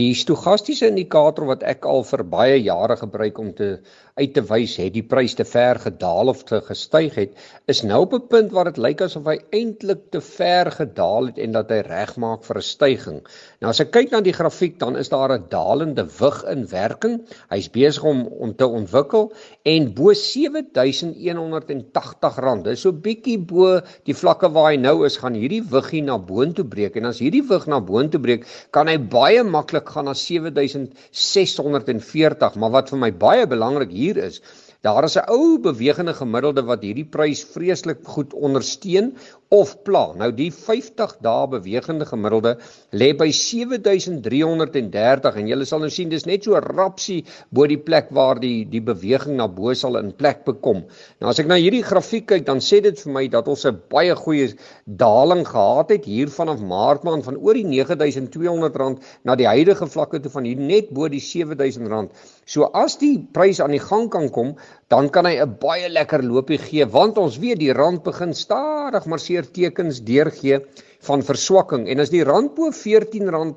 Die 0.01 0.15
stogastiese 0.15 0.89
indikator 0.89 1.45
wat 1.45 1.63
ek 1.63 1.85
al 1.85 2.09
vir 2.09 2.25
baie 2.25 2.57
jare 2.57 2.97
gebruik 2.97 3.39
om 3.39 3.53
te 3.53 3.69
uit 4.17 4.33
te 4.37 4.43
wys 4.45 4.75
het 4.77 4.93
die 4.93 5.05
prys 5.09 5.35
te 5.37 5.45
ver 5.49 5.79
gedaal 5.81 6.29
of 6.29 6.43
te 6.49 6.61
gestyg 6.65 7.15
het, 7.17 7.37
is 7.69 7.83
nou 7.83 8.03
op 8.05 8.13
'n 8.15 8.29
punt 8.29 8.53
waar 8.53 8.69
dit 8.69 8.77
lyk 8.77 9.01
asof 9.01 9.25
hy 9.29 9.39
eintlik 9.53 10.11
te 10.11 10.21
ver 10.21 10.71
gedaal 10.71 11.27
het 11.27 11.39
en 11.39 11.53
dat 11.53 11.71
hy 11.71 11.81
regmaak 11.85 12.45
vir 12.45 12.57
'n 12.57 12.63
styging. 12.63 13.21
Nou 13.61 13.71
as 13.71 13.81
ek 13.81 13.91
kyk 13.91 14.11
na 14.11 14.21
die 14.21 14.33
grafiek, 14.33 14.79
dan 14.79 14.97
is 14.97 15.09
daar 15.09 15.33
'n 15.33 15.49
dalende 15.49 16.05
wig 16.21 16.45
in 16.45 16.62
werking. 16.71 17.21
Hy's 17.51 17.69
besig 17.73 18.05
om 18.09 18.27
om 18.27 18.55
te 18.55 18.67
ontwikkel 18.67 19.33
en 19.75 19.95
bo 19.97 20.13
R7180. 20.13 22.63
Dis 22.67 22.81
so 22.87 22.93
bietjie 22.93 23.39
bo 23.39 23.81
die 24.09 24.17
vlakke 24.17 24.49
waar 24.55 24.71
hy 24.73 24.79
nou 24.81 24.97
is, 25.09 25.21
gaan 25.23 25.37
hierdie 25.39 25.63
wiggie 25.75 26.05
na 26.07 26.17
boontoe 26.19 26.67
breek 26.75 26.95
en 27.01 27.09
as 27.11 27.21
hierdie 27.23 27.45
wig 27.49 27.65
na 27.71 27.79
boontoe 27.81 28.23
breek, 28.23 28.43
kan 28.75 28.87
hy 28.91 28.99
baie 28.99 29.43
maklik 29.47 29.87
gaan 29.95 30.07
na 30.11 30.17
7640, 30.19 32.59
maar 32.59 32.75
wat 32.77 32.91
vir 32.93 33.01
my 33.07 33.13
baie 33.13 33.45
belangrik 33.49 33.93
hier 33.95 34.17
is 34.31 34.37
Daar 34.83 35.05
is 35.07 35.15
'n 35.15 35.29
ou 35.31 35.61
bewegende 35.63 36.13
gemiddelde 36.21 36.63
wat 36.67 36.83
hierdie 36.83 37.07
prys 37.17 37.41
vreeslik 37.55 38.01
goed 38.15 38.33
ondersteun 38.47 39.13
of 39.53 39.75
pla. 39.85 40.07
Nou 40.17 40.31
die 40.33 40.49
50 40.55 41.19
dae 41.25 41.49
bewegende 41.53 42.07
gemiddelde 42.09 42.55
lê 42.97 43.11
by 43.19 43.29
7330 43.37 45.37
en 45.43 45.51
julle 45.51 45.67
sal 45.69 45.83
nou 45.85 45.91
sien 45.93 46.13
dis 46.13 46.25
net 46.29 46.49
so 46.49 46.57
rapsie 46.65 47.21
bo 47.53 47.67
die 47.69 47.81
plek 47.81 48.09
waar 48.17 48.41
die 48.41 48.65
die 48.73 48.81
beweging 48.85 49.37
na 49.37 49.49
bo 49.53 49.75
sal 49.77 50.01
in 50.01 50.15
plek 50.17 50.47
bekom. 50.49 50.87
Nou 51.21 51.33
as 51.33 51.43
ek 51.43 51.51
na 51.51 51.61
hierdie 51.61 51.83
grafiek 51.85 52.31
kyk, 52.33 52.47
dan 52.49 52.63
sê 52.65 52.81
dit 52.85 52.97
vir 53.05 53.13
my 53.13 53.27
dat 53.29 53.49
ons 53.53 53.67
'n 53.69 53.77
baie 53.93 54.15
goeie 54.17 54.49
daling 54.87 55.45
gehad 55.45 55.91
het 55.91 56.09
hier 56.09 56.33
vanaf 56.33 56.61
Maart 56.61 57.05
maand 57.05 57.25
van 57.25 57.37
oor 57.37 57.55
die 57.55 57.69
9200 57.69 58.77
rand 58.77 59.05
na 59.25 59.37
die 59.37 59.47
huidige 59.47 59.87
vlakke 59.87 60.21
toe 60.21 60.33
van 60.33 60.49
hier 60.49 60.57
net 60.57 60.91
bo 60.91 61.09
die 61.09 61.21
7000 61.21 61.89
rand. 61.89 62.11
So 62.47 62.71
as 62.73 62.97
die 62.97 63.19
prys 63.33 63.61
aan 63.61 63.77
die 63.77 63.85
gang 63.85 64.09
kan 64.11 64.31
kom, 64.31 64.57
dan 64.93 65.09
kan 65.09 65.25
hy 65.25 65.41
'n 65.41 65.57
baie 65.61 65.89
lekker 65.89 66.23
loopie 66.23 66.59
gee 66.61 66.85
want 66.85 67.19
ons 67.19 67.39
weet 67.41 67.59
die 67.59 67.73
rand 67.73 68.03
begin 68.05 68.35
stadig 68.37 69.07
maar 69.09 69.19
seer 69.19 69.47
tekens 69.59 70.05
deurgee 70.05 70.59
van 71.07 71.23
verswakking. 71.23 71.89
En 71.89 72.01
as 72.03 72.11
die 72.13 72.25
rand 72.25 72.55
bo 72.55 72.71
R14 72.71 73.33
uh 73.33 73.53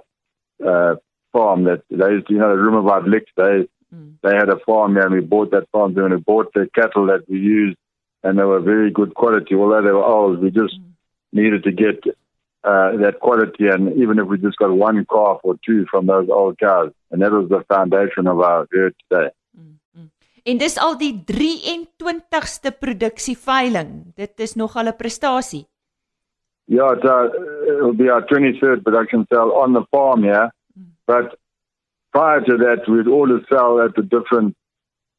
uh, 0.65 0.95
farm 1.33 1.65
that 1.65 1.83
they, 1.89 2.11
used 2.11 2.29
you 2.29 2.38
know, 2.38 2.55
the 2.55 2.61
Rumavat 2.61 3.07
licks, 3.07 3.31
they, 3.35 3.67
mm. 3.93 4.13
they 4.23 4.35
had 4.35 4.49
a 4.49 4.59
farm 4.65 4.93
there 4.93 5.05
and 5.05 5.13
we 5.13 5.21
bought 5.21 5.51
that 5.51 5.69
farm 5.71 5.93
there 5.93 6.05
and 6.05 6.15
we 6.15 6.21
bought 6.21 6.53
the 6.53 6.69
cattle 6.73 7.07
that 7.07 7.27
we 7.27 7.38
used 7.39 7.77
and 8.23 8.38
they 8.38 8.43
were 8.43 8.59
very 8.59 8.91
good 8.91 9.13
quality, 9.13 9.55
although 9.55 9.81
they 9.81 9.91
were 9.91 10.03
old, 10.03 10.39
we 10.39 10.51
just 10.51 10.79
mm. 10.79 10.91
needed 11.33 11.63
to 11.63 11.71
get 11.71 12.03
uh, 12.63 12.97
that 12.97 13.19
quality. 13.19 13.67
And 13.67 13.95
even 13.97 14.19
if 14.19 14.27
we 14.27 14.37
just 14.37 14.57
got 14.57 14.71
one 14.71 15.05
calf 15.05 15.39
or 15.43 15.55
two 15.65 15.85
from 15.89 16.07
those 16.07 16.29
old 16.29 16.57
cows, 16.59 16.91
and 17.11 17.21
that 17.21 17.31
was 17.31 17.49
the 17.49 17.63
foundation 17.67 18.27
of 18.27 18.39
our 18.39 18.67
herd 18.71 18.95
today. 19.09 19.29
Mm-hmm. 19.57 20.07
En 20.43 20.57
dis 20.57 20.77
al 20.77 20.97
die 20.97 21.23
23ste 21.27 22.71
produksieveiling. 22.79 24.13
Dit 24.15 24.39
is 24.39 24.55
nog 24.55 24.75
al 24.75 24.87
'n 24.87 24.95
prestasie. 24.95 25.67
Ja, 26.65 26.91
it, 26.91 27.03
uh, 27.03 27.29
it'll 27.67 27.95
be 27.95 28.11
our 28.11 28.21
23rd 28.21 28.83
production 28.83 29.25
sale 29.29 29.51
on 29.51 29.73
the 29.73 29.83
farm, 29.89 30.23
yeah. 30.23 30.49
Mm. 30.77 30.93
But 31.05 31.35
prior 32.11 32.41
to 32.41 32.57
that, 32.57 32.87
we'd 32.87 33.07
always 33.07 33.41
sell 33.49 33.81
at 33.81 33.95
the 33.95 34.03
different 34.03 34.55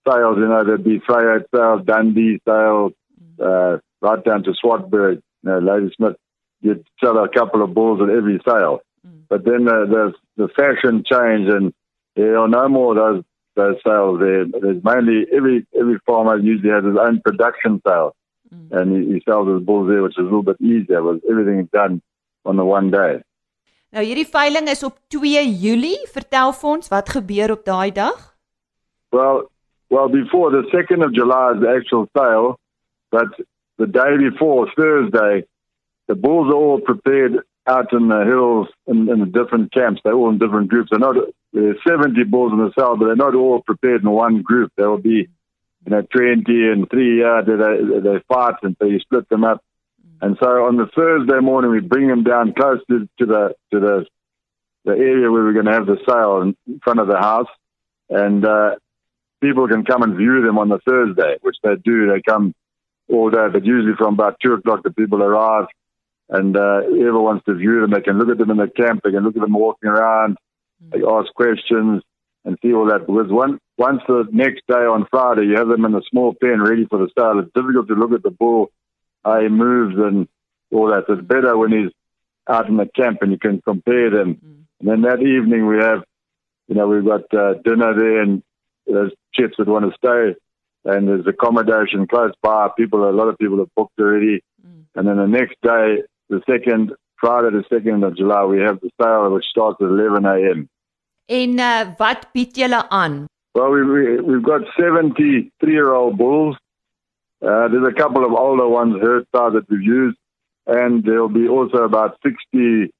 sales, 0.06 0.36
you 0.38 0.46
know, 0.46 0.62
there'd 0.64 0.84
be 0.84 1.00
Freyheit 1.00 1.46
sales, 1.54 1.84
Dundee 1.84 2.40
sales, 2.46 2.92
mm. 3.18 3.40
uh, 3.40 3.78
right 4.00 4.24
down 4.24 4.44
to 4.44 4.52
Swartberg, 4.52 5.22
you 5.42 5.50
know, 5.50 5.58
Lady 5.58 5.92
You'd 6.62 6.86
sell 7.02 7.18
a 7.18 7.28
couple 7.28 7.62
of 7.62 7.74
bulls 7.74 8.00
at 8.02 8.10
every 8.10 8.40
sale. 8.46 8.80
Mm. 9.06 9.22
But 9.28 9.44
then 9.44 9.64
the, 9.64 10.12
the 10.36 10.44
the 10.44 10.48
fashion 10.48 11.04
changed, 11.04 11.50
and 11.52 11.72
there 12.16 12.38
are 12.38 12.48
no 12.48 12.68
more 12.68 12.94
those 12.94 13.24
those 13.56 13.76
sales 13.86 14.20
there. 14.20 14.44
There's 14.44 14.84
mainly 14.84 15.26
every 15.32 15.66
every 15.78 15.98
farmer 16.06 16.36
usually 16.38 16.70
has 16.70 16.84
his 16.84 16.96
own 17.00 17.20
production 17.20 17.80
sale, 17.86 18.14
mm. 18.54 18.70
and 18.72 18.92
he, 18.92 19.14
he 19.14 19.22
sells 19.24 19.48
his 19.48 19.64
bulls 19.64 19.88
there, 19.88 20.02
which 20.02 20.18
is 20.18 20.20
a 20.20 20.22
little 20.22 20.42
bit 20.42 20.60
easier. 20.60 21.02
But 21.02 21.20
everything 21.30 21.68
done 21.72 22.02
on 22.44 22.56
the 22.56 22.64
one 22.64 22.90
day. 22.90 23.22
Nou 23.90 24.04
hierdie 24.06 24.28
veiling 24.30 24.68
is 24.70 24.84
op 24.86 24.98
2 25.10 25.40
Julie. 25.62 25.98
Vertel 26.14 26.52
vir 26.54 26.70
ons 26.70 26.90
wat 26.92 27.08
gebeur 27.10 27.56
op 27.56 27.64
daai 27.66 27.90
dag? 27.90 28.18
Well, 29.10 29.48
well 29.90 30.08
before 30.08 30.52
the 30.54 30.62
2nd 30.70 31.02
of 31.04 31.14
July 31.16 31.54
is 31.54 31.60
the 31.64 31.72
actual 31.74 32.06
sale, 32.16 32.58
but 33.10 33.34
the 33.82 33.88
day 33.90 34.16
before 34.16 34.70
Thursday 34.76 35.42
the 36.10 36.16
bulls 36.16 36.48
are 36.48 36.56
all 36.56 36.80
prepared 36.80 37.38
out 37.68 37.92
in 37.92 38.08
the 38.08 38.24
hills 38.24 38.66
in, 38.88 39.08
in 39.08 39.20
the 39.20 39.26
different 39.26 39.72
camps. 39.72 40.00
They're 40.02 40.12
all 40.12 40.28
in 40.28 40.38
different 40.38 40.68
groups. 40.68 40.88
They're 40.90 40.98
not 40.98 41.14
there's 41.52 41.76
70 41.86 42.24
bulls 42.24 42.50
in 42.52 42.58
the 42.58 42.72
cell, 42.76 42.96
but 42.96 43.06
they're 43.06 43.14
not 43.14 43.36
all 43.36 43.62
prepared 43.62 44.02
in 44.02 44.10
one 44.10 44.42
group. 44.42 44.72
There 44.76 44.90
will 44.90 44.98
be, 44.98 45.28
you 45.84 45.86
know, 45.86 46.02
20 46.02 46.42
and 46.48 46.90
three 46.90 47.22
uh, 47.22 47.42
they, 47.42 48.00
they 48.00 48.24
fight, 48.26 48.54
and 48.64 48.76
so 48.80 48.86
you 48.86 48.98
split 48.98 49.28
them 49.28 49.44
up. 49.44 49.62
And 50.20 50.36
so 50.42 50.66
on 50.66 50.78
the 50.78 50.90
Thursday 50.96 51.38
morning, 51.38 51.70
we 51.70 51.78
bring 51.78 52.08
them 52.08 52.24
down 52.24 52.54
close 52.54 52.80
to, 52.90 53.08
to 53.20 53.26
the 53.26 53.54
to 53.72 53.78
the 53.78 54.06
the 54.84 54.92
area 54.92 55.30
where 55.30 55.44
we're 55.44 55.52
going 55.52 55.66
to 55.66 55.72
have 55.72 55.86
the 55.86 55.98
sale 56.08 56.42
in 56.42 56.80
front 56.82 56.98
of 56.98 57.06
the 57.06 57.18
house, 57.18 57.48
and 58.08 58.44
uh, 58.44 58.74
people 59.40 59.68
can 59.68 59.84
come 59.84 60.02
and 60.02 60.16
view 60.16 60.42
them 60.42 60.58
on 60.58 60.70
the 60.70 60.80
Thursday, 60.84 61.36
which 61.42 61.56
they 61.62 61.76
do. 61.84 62.10
They 62.10 62.20
come 62.20 62.52
all 63.08 63.30
day, 63.30 63.46
but 63.52 63.64
usually 63.64 63.94
from 63.96 64.14
about 64.14 64.38
two 64.44 64.54
o'clock, 64.54 64.82
the 64.82 64.90
people 64.90 65.22
arrive 65.22 65.66
and 66.30 66.56
uh, 66.56 66.82
whoever 66.82 67.20
wants 67.20 67.44
to 67.46 67.54
view 67.54 67.80
them, 67.80 67.90
they 67.90 68.00
can 68.00 68.18
look 68.18 68.28
at 68.28 68.38
them 68.38 68.50
in 68.50 68.56
the 68.56 68.68
camp, 68.68 69.02
they 69.02 69.10
can 69.10 69.24
look 69.24 69.36
at 69.36 69.42
them 69.42 69.52
walking 69.52 69.90
around, 69.90 70.38
mm. 70.82 70.92
they 70.92 71.04
ask 71.04 71.34
questions 71.34 72.02
and 72.44 72.56
see 72.62 72.72
all 72.72 72.86
that. 72.86 73.06
Because 73.06 73.30
one, 73.30 73.58
once 73.76 74.00
the 74.06 74.26
next 74.30 74.62
day 74.68 74.86
on 74.86 75.06
Friday, 75.10 75.46
you 75.46 75.56
have 75.56 75.68
them 75.68 75.84
in 75.84 75.94
a 75.94 76.02
small 76.08 76.34
pen 76.40 76.62
ready 76.62 76.86
for 76.86 76.98
the 76.98 77.08
start, 77.10 77.38
it's 77.38 77.52
difficult 77.52 77.88
to 77.88 77.94
look 77.94 78.12
at 78.12 78.22
the 78.22 78.30
bull, 78.30 78.70
how 79.24 79.40
he 79.40 79.48
moves 79.48 79.96
and 79.96 80.28
all 80.72 80.88
that. 80.88 81.04
It's 81.08 81.26
better 81.26 81.58
when 81.58 81.72
he's 81.72 81.92
out 82.48 82.68
in 82.68 82.76
the 82.76 82.86
camp 82.86 83.18
and 83.22 83.32
you 83.32 83.38
can 83.38 83.60
compare 83.60 84.10
them. 84.10 84.34
Mm. 84.34 84.64
And 84.80 84.88
then 84.88 85.02
that 85.02 85.20
evening 85.20 85.66
we 85.66 85.78
have, 85.78 86.04
you 86.68 86.76
know, 86.76 86.86
we've 86.86 87.04
got 87.04 87.22
uh, 87.34 87.54
dinner 87.64 87.92
there 87.94 88.22
and 88.22 88.42
there's 88.86 89.12
chicks 89.34 89.56
that 89.58 89.66
want 89.66 89.84
to 89.84 89.96
stay 89.98 90.40
and 90.84 91.08
there's 91.08 91.26
accommodation 91.26 92.06
close 92.06 92.32
by. 92.40 92.68
People, 92.76 93.08
a 93.08 93.10
lot 93.10 93.28
of 93.28 93.36
people 93.38 93.58
have 93.58 93.74
booked 93.76 93.98
already. 93.98 94.42
Mm. 94.66 94.84
And 94.94 95.08
then 95.08 95.16
the 95.16 95.26
next 95.26 95.56
day, 95.62 96.02
the 96.30 96.40
second 96.48 96.92
Friday, 97.20 97.50
the 97.50 97.64
second 97.68 98.02
of 98.04 98.16
July, 98.16 98.44
we 98.44 98.60
have 98.60 98.80
the 98.80 98.90
sale 99.00 99.30
which 99.30 99.44
starts 99.44 99.78
at 99.80 99.88
11 99.88 100.24
a.m. 100.24 100.68
En 101.28 101.58
uh, 101.60 101.94
wat 101.98 102.26
bied 102.32 102.56
julle 102.56 102.88
aan? 102.88 103.26
Well, 103.54 103.70
we, 103.70 103.84
we, 103.84 104.20
we've 104.20 104.42
got 104.42 104.62
73-year-old 104.78 106.16
bulls. 106.16 106.56
Uh, 107.42 107.68
there's 107.68 107.88
a 107.88 108.00
couple 108.00 108.24
of 108.24 108.32
older 108.32 108.68
ones, 108.68 109.00
herd 109.00 109.26
style 109.28 109.52
that 109.52 109.68
we've 109.68 109.82
used, 109.82 110.16
and 110.66 111.04
there'll 111.04 111.28
be 111.28 111.48
also 111.48 111.78
about 111.78 112.18
60 112.22 112.92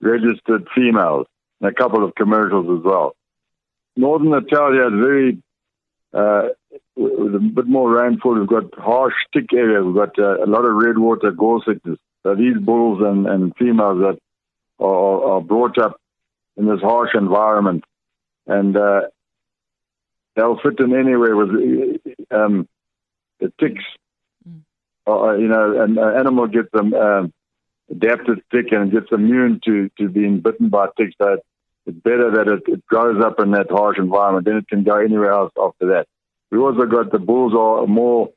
registered 0.00 0.68
females, 0.74 1.26
and 1.60 1.70
a 1.70 1.74
couple 1.74 2.04
of 2.04 2.14
commercials 2.14 2.66
as 2.78 2.84
well. 2.84 3.16
Northern 3.96 4.32
Italia 4.34 4.86
is 4.86 4.92
very, 4.92 5.42
uh, 6.14 6.48
with 6.96 7.34
a 7.34 7.40
bit 7.40 7.66
more 7.66 7.90
rainfall, 7.90 8.38
we've 8.38 8.46
got 8.46 8.72
harsh, 8.78 9.14
thick 9.32 9.52
areas. 9.52 9.84
We've 9.84 9.94
got 9.94 10.18
uh, 10.18 10.44
a 10.44 10.46
lot 10.46 10.64
of 10.64 10.74
red 10.74 10.98
water 10.98 11.32
gall 11.32 11.62
sickness. 11.66 11.98
So 12.22 12.34
these 12.34 12.56
bulls 12.58 13.00
and, 13.00 13.26
and 13.26 13.54
females 13.56 14.00
that 14.00 14.18
are, 14.84 15.24
are 15.24 15.40
brought 15.40 15.78
up 15.78 16.00
in 16.56 16.66
this 16.66 16.80
harsh 16.80 17.10
environment, 17.14 17.84
and 18.46 18.76
uh, 18.76 19.02
they'll 20.34 20.58
fit 20.58 20.80
in 20.80 20.94
anywhere 20.94 21.36
with 21.36 21.50
um, 22.30 22.68
the 23.40 23.52
ticks. 23.60 23.84
Mm. 24.48 24.62
Uh, 25.06 25.34
you 25.34 25.48
know, 25.48 25.82
an 25.82 25.98
animal 25.98 26.48
gets 26.48 26.70
them 26.72 26.92
um, 26.94 27.32
adapted 27.90 28.42
tick 28.52 28.72
and 28.72 28.92
gets 28.92 29.06
immune 29.12 29.60
to 29.64 29.90
to 29.98 30.08
being 30.08 30.40
bitten 30.40 30.68
by 30.68 30.88
ticks. 30.96 31.14
So 31.20 31.38
it's 31.86 31.98
better 31.98 32.30
that 32.32 32.48
it, 32.48 32.62
it 32.66 32.86
grows 32.86 33.22
up 33.24 33.40
in 33.40 33.52
that 33.52 33.70
harsh 33.70 33.98
environment. 33.98 34.46
Then 34.46 34.56
it 34.56 34.68
can 34.68 34.82
go 34.82 34.96
anywhere 34.96 35.32
else 35.32 35.52
after 35.60 35.86
that. 35.88 36.06
We 36.50 36.58
also 36.58 36.86
got 36.86 37.12
the 37.12 37.18
bulls 37.18 37.54
are 37.54 37.86
more 37.86 38.30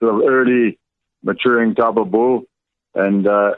sort 0.00 0.14
of 0.14 0.28
early 0.28 0.78
maturing 1.22 1.74
type 1.74 1.96
of 1.96 2.10
bull 2.10 2.44
and 2.94 3.26
uh, 3.26 3.54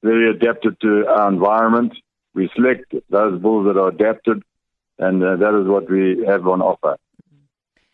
very 0.00 0.30
adapted 0.30 0.80
to 0.80 1.06
our 1.06 1.28
environment. 1.28 1.92
We 2.34 2.50
select 2.54 2.94
those 3.10 3.40
bulls 3.40 3.66
that 3.66 3.80
are 3.80 3.88
adapted, 3.88 4.42
and 4.98 5.22
uh, 5.22 5.36
that 5.36 5.54
is 5.60 5.66
what 5.66 5.90
we 5.90 6.24
have 6.26 6.46
on 6.46 6.60
offer. 6.60 6.96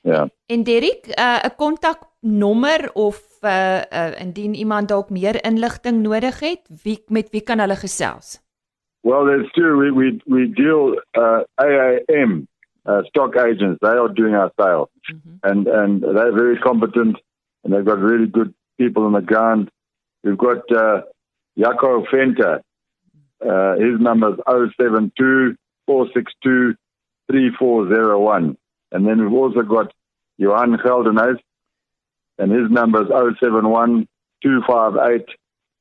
Ja. 0.03 0.29
En 0.47 0.63
Derek, 0.63 1.07
'n 1.07 1.21
uh, 1.21 1.51
kontaknommer 1.57 2.91
of 2.93 3.39
uh, 3.41 3.81
uh, 3.91 4.21
indien 4.21 4.55
iemand 4.55 4.89
dalk 4.89 5.11
meer 5.11 5.45
inligting 5.45 6.03
nodig 6.03 6.41
het, 6.41 6.61
wie 6.83 7.03
met 7.07 7.31
wie 7.31 7.43
kan 7.43 7.59
hulle 7.59 7.77
gesels? 7.77 8.41
Well, 9.01 9.25
there's 9.25 9.51
two. 9.53 9.77
We 9.77 9.91
we 9.91 10.21
we 10.25 10.53
deal 10.53 11.03
uh, 11.19 11.43
AAM 11.55 12.47
uh, 12.85 13.03
stock 13.03 13.37
agents. 13.37 13.79
They 13.81 13.97
are 13.97 14.13
doing 14.13 14.35
our 14.35 14.51
sales, 14.57 14.89
mm-hmm. 15.13 15.37
and 15.43 15.67
and 15.67 16.03
they're 16.03 16.33
very 16.33 16.59
competent, 16.59 17.21
and 17.63 17.73
they've 17.73 17.85
got 17.85 17.99
really 17.99 18.27
good 18.27 18.55
people 18.77 19.03
on 19.05 19.13
the 19.13 19.21
ground. 19.21 19.71
We've 20.23 20.39
got 20.39 20.71
uh, 20.71 21.03
Jaco 21.59 22.07
Fenter. 22.11 22.61
Uh, 23.41 23.75
his 23.75 24.01
number 24.01 24.35
is 24.35 24.71
072 24.79 25.57
462 25.87 26.75
3401. 27.31 28.57
And 28.93 29.07
then 29.07 29.21
we've 29.23 29.33
also 29.33 29.63
got 29.63 29.93
Johan 30.39 30.77
Geldenhuis, 30.77 31.39
and 32.39 32.53
his 32.53 32.71
number 32.71 33.03
is 33.03 33.09
071 33.41 34.07
258 34.43 35.27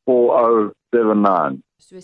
4079. 0.06 1.64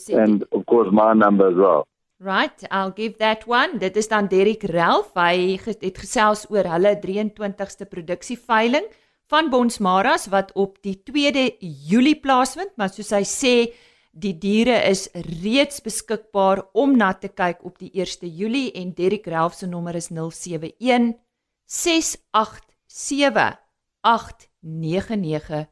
And 0.10 0.44
of 0.52 0.66
course, 0.66 0.90
my 0.92 1.14
number 1.14 1.50
as 1.50 1.56
well. 1.56 1.88
Right, 2.20 2.64
I'll 2.72 2.92
give 2.92 3.20
that 3.20 3.46
one. 3.46 3.78
Dit 3.78 3.96
is 3.96 4.08
dan 4.08 4.28
Derek 4.28 4.64
Ralph. 4.74 5.14
Hy 5.14 5.60
het 5.62 6.00
gesels 6.02 6.48
oor 6.50 6.66
hulle 6.66 6.96
23ste 6.98 7.86
produksieveiling 7.86 8.88
van 9.28 9.50
Bonsmaras 9.50 10.28
wat 10.32 10.52
op 10.56 10.78
die 10.82 11.04
2de 11.04 11.58
Julie 11.60 12.20
plaasvind, 12.20 12.72
maar 12.76 12.90
soos 12.90 13.12
hy 13.16 13.24
sê, 13.28 13.74
die 14.18 14.34
diere 14.40 14.80
is 14.90 15.10
reeds 15.44 15.82
beskikbaar 15.86 16.64
om 16.74 16.98
na 16.98 17.14
te 17.14 17.30
kyk 17.30 17.62
op 17.68 17.78
die 17.78 17.92
1ste 17.94 18.26
Julie 18.26 18.72
en 18.80 18.96
Derek 18.98 19.28
Ralph 19.30 19.54
se 19.60 19.68
nommer 19.70 19.96
is 20.00 20.10
071 20.10 21.14
687 21.68 23.60
8995. 24.02 25.68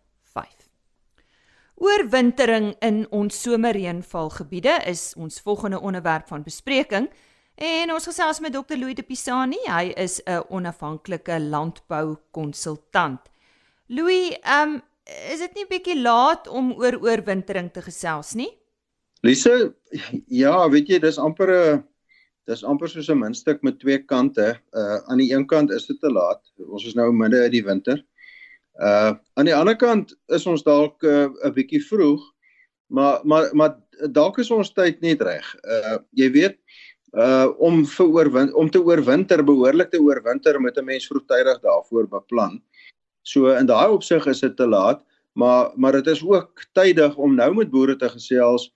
Oorwintering 1.75 2.75
in 2.79 3.03
ons 3.11 3.41
somerreënvalgebiede 3.43 4.77
is 4.87 5.13
ons 5.19 5.41
volgende 5.43 5.79
onderwerp 5.79 6.27
van 6.27 6.43
bespreking. 6.43 7.09
En 7.55 7.91
ons 7.91 8.07
gesels 8.07 8.39
met 8.43 8.53
Dr. 8.53 8.77
Louis 8.77 8.95
de 8.95 9.03
Pisani. 9.03 9.59
Hy 9.67 9.91
is 9.95 10.21
'n 10.23 10.43
onafhanklike 10.49 11.39
landboukonsultant. 11.39 13.19
Louis, 13.87 14.33
ehm 14.41 14.75
um, 14.75 14.81
is 15.29 15.41
dit 15.43 15.59
nie 15.59 15.65
bietjie 15.69 15.95
laat 16.01 16.47
om 16.49 16.71
oor 16.81 16.95
oorwintering 17.03 17.67
te 17.73 17.83
gesels 17.85 18.31
nie? 18.33 18.49
Lise, 19.21 19.75
ja, 20.41 20.55
weet 20.73 20.89
jy, 20.89 20.97
dis 21.03 21.19
amper 21.21 21.51
'n 21.53 21.83
dis 22.49 22.63
amper 22.63 22.89
soos 22.89 23.09
'n 23.09 23.19
muntstuk 23.19 23.61
met 23.61 23.79
twee 23.79 23.99
kante. 24.01 24.57
Uh 24.73 24.97
aan 25.05 25.21
die 25.21 25.31
een 25.33 25.45
kant 25.45 25.71
is 25.71 25.85
dit 25.85 25.99
te 26.01 26.09
laat. 26.09 26.41
Ons 26.65 26.85
is 26.85 26.95
nou 26.95 27.11
midde 27.13 27.45
in 27.45 27.51
die 27.51 27.63
winter. 27.63 28.01
Uh 28.81 29.13
aan 29.37 29.45
die 29.45 29.55
ander 29.55 29.77
kant 29.77 30.15
is 30.33 30.45
ons 30.47 30.63
dalk 30.63 31.03
'n 31.03 31.37
uh, 31.45 31.53
bietjie 31.53 31.81
vroeg, 31.85 32.21
maar 32.89 33.21
maar 33.23 33.49
maar 33.53 33.77
dalk 34.09 34.39
is 34.39 34.51
ons 34.51 34.73
tyd 34.73 35.01
net 35.01 35.21
reg. 35.21 35.45
Uh 35.63 35.97
jy 36.11 36.31
weet 36.31 36.57
uh 37.13 37.53
om 37.59 37.85
vir 37.85 38.07
oorwin 38.07 38.53
om 38.53 38.69
te 38.69 38.81
oorwinter 38.81 39.43
behoorlik 39.43 39.91
te 39.91 40.01
oorwinter 40.01 40.59
moet 40.59 40.77
'n 40.77 40.85
mens 40.85 41.07
vroegtydig 41.07 41.61
daarvoor 41.61 42.07
beplan. 42.07 42.61
So 43.25 43.49
in 43.57 43.65
daai 43.69 43.89
opsig 43.89 44.25
is 44.29 44.43
dit 44.45 44.55
te 44.57 44.67
laat, 44.69 45.01
maar 45.33 45.71
maar 45.75 45.97
dit 45.97 46.07
is 46.13 46.23
ook 46.23 46.65
tydig 46.77 47.17
om 47.17 47.35
nou 47.35 47.51
met 47.55 47.71
boere 47.73 47.95
te 47.97 48.09
gesels 48.09 48.69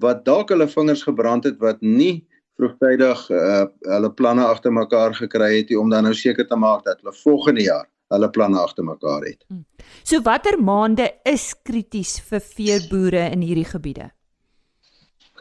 wat 0.00 0.24
dalk 0.24 0.50
hulle 0.50 0.68
vingers 0.68 1.02
gebrand 1.04 1.44
het 1.44 1.58
wat 1.60 1.80
nie 1.84 2.24
vroegtydig 2.58 3.26
uh 3.30 3.64
hulle 3.94 4.12
planne 4.16 4.44
agter 4.44 4.72
mekaar 4.72 5.14
gekry 5.14 5.50
het 5.58 5.72
nie 5.72 5.78
om 5.80 5.90
dan 5.92 6.08
nou 6.08 6.14
seker 6.16 6.48
te 6.48 6.56
maak 6.56 6.84
dat 6.84 7.00
hulle 7.02 7.16
volgende 7.22 7.66
jaar 7.66 7.86
hulle 8.10 8.30
planne 8.30 8.58
agter 8.58 8.84
mekaar 8.84 9.22
het. 9.22 9.44
Hmm. 9.48 9.64
So 10.02 10.22
watter 10.26 10.58
maande 10.58 11.10
is 11.24 11.52
krities 11.62 12.18
vir 12.30 12.40
veeboere 12.40 13.28
in 13.30 13.44
hierdie 13.46 13.68
gebiede? 13.68 14.10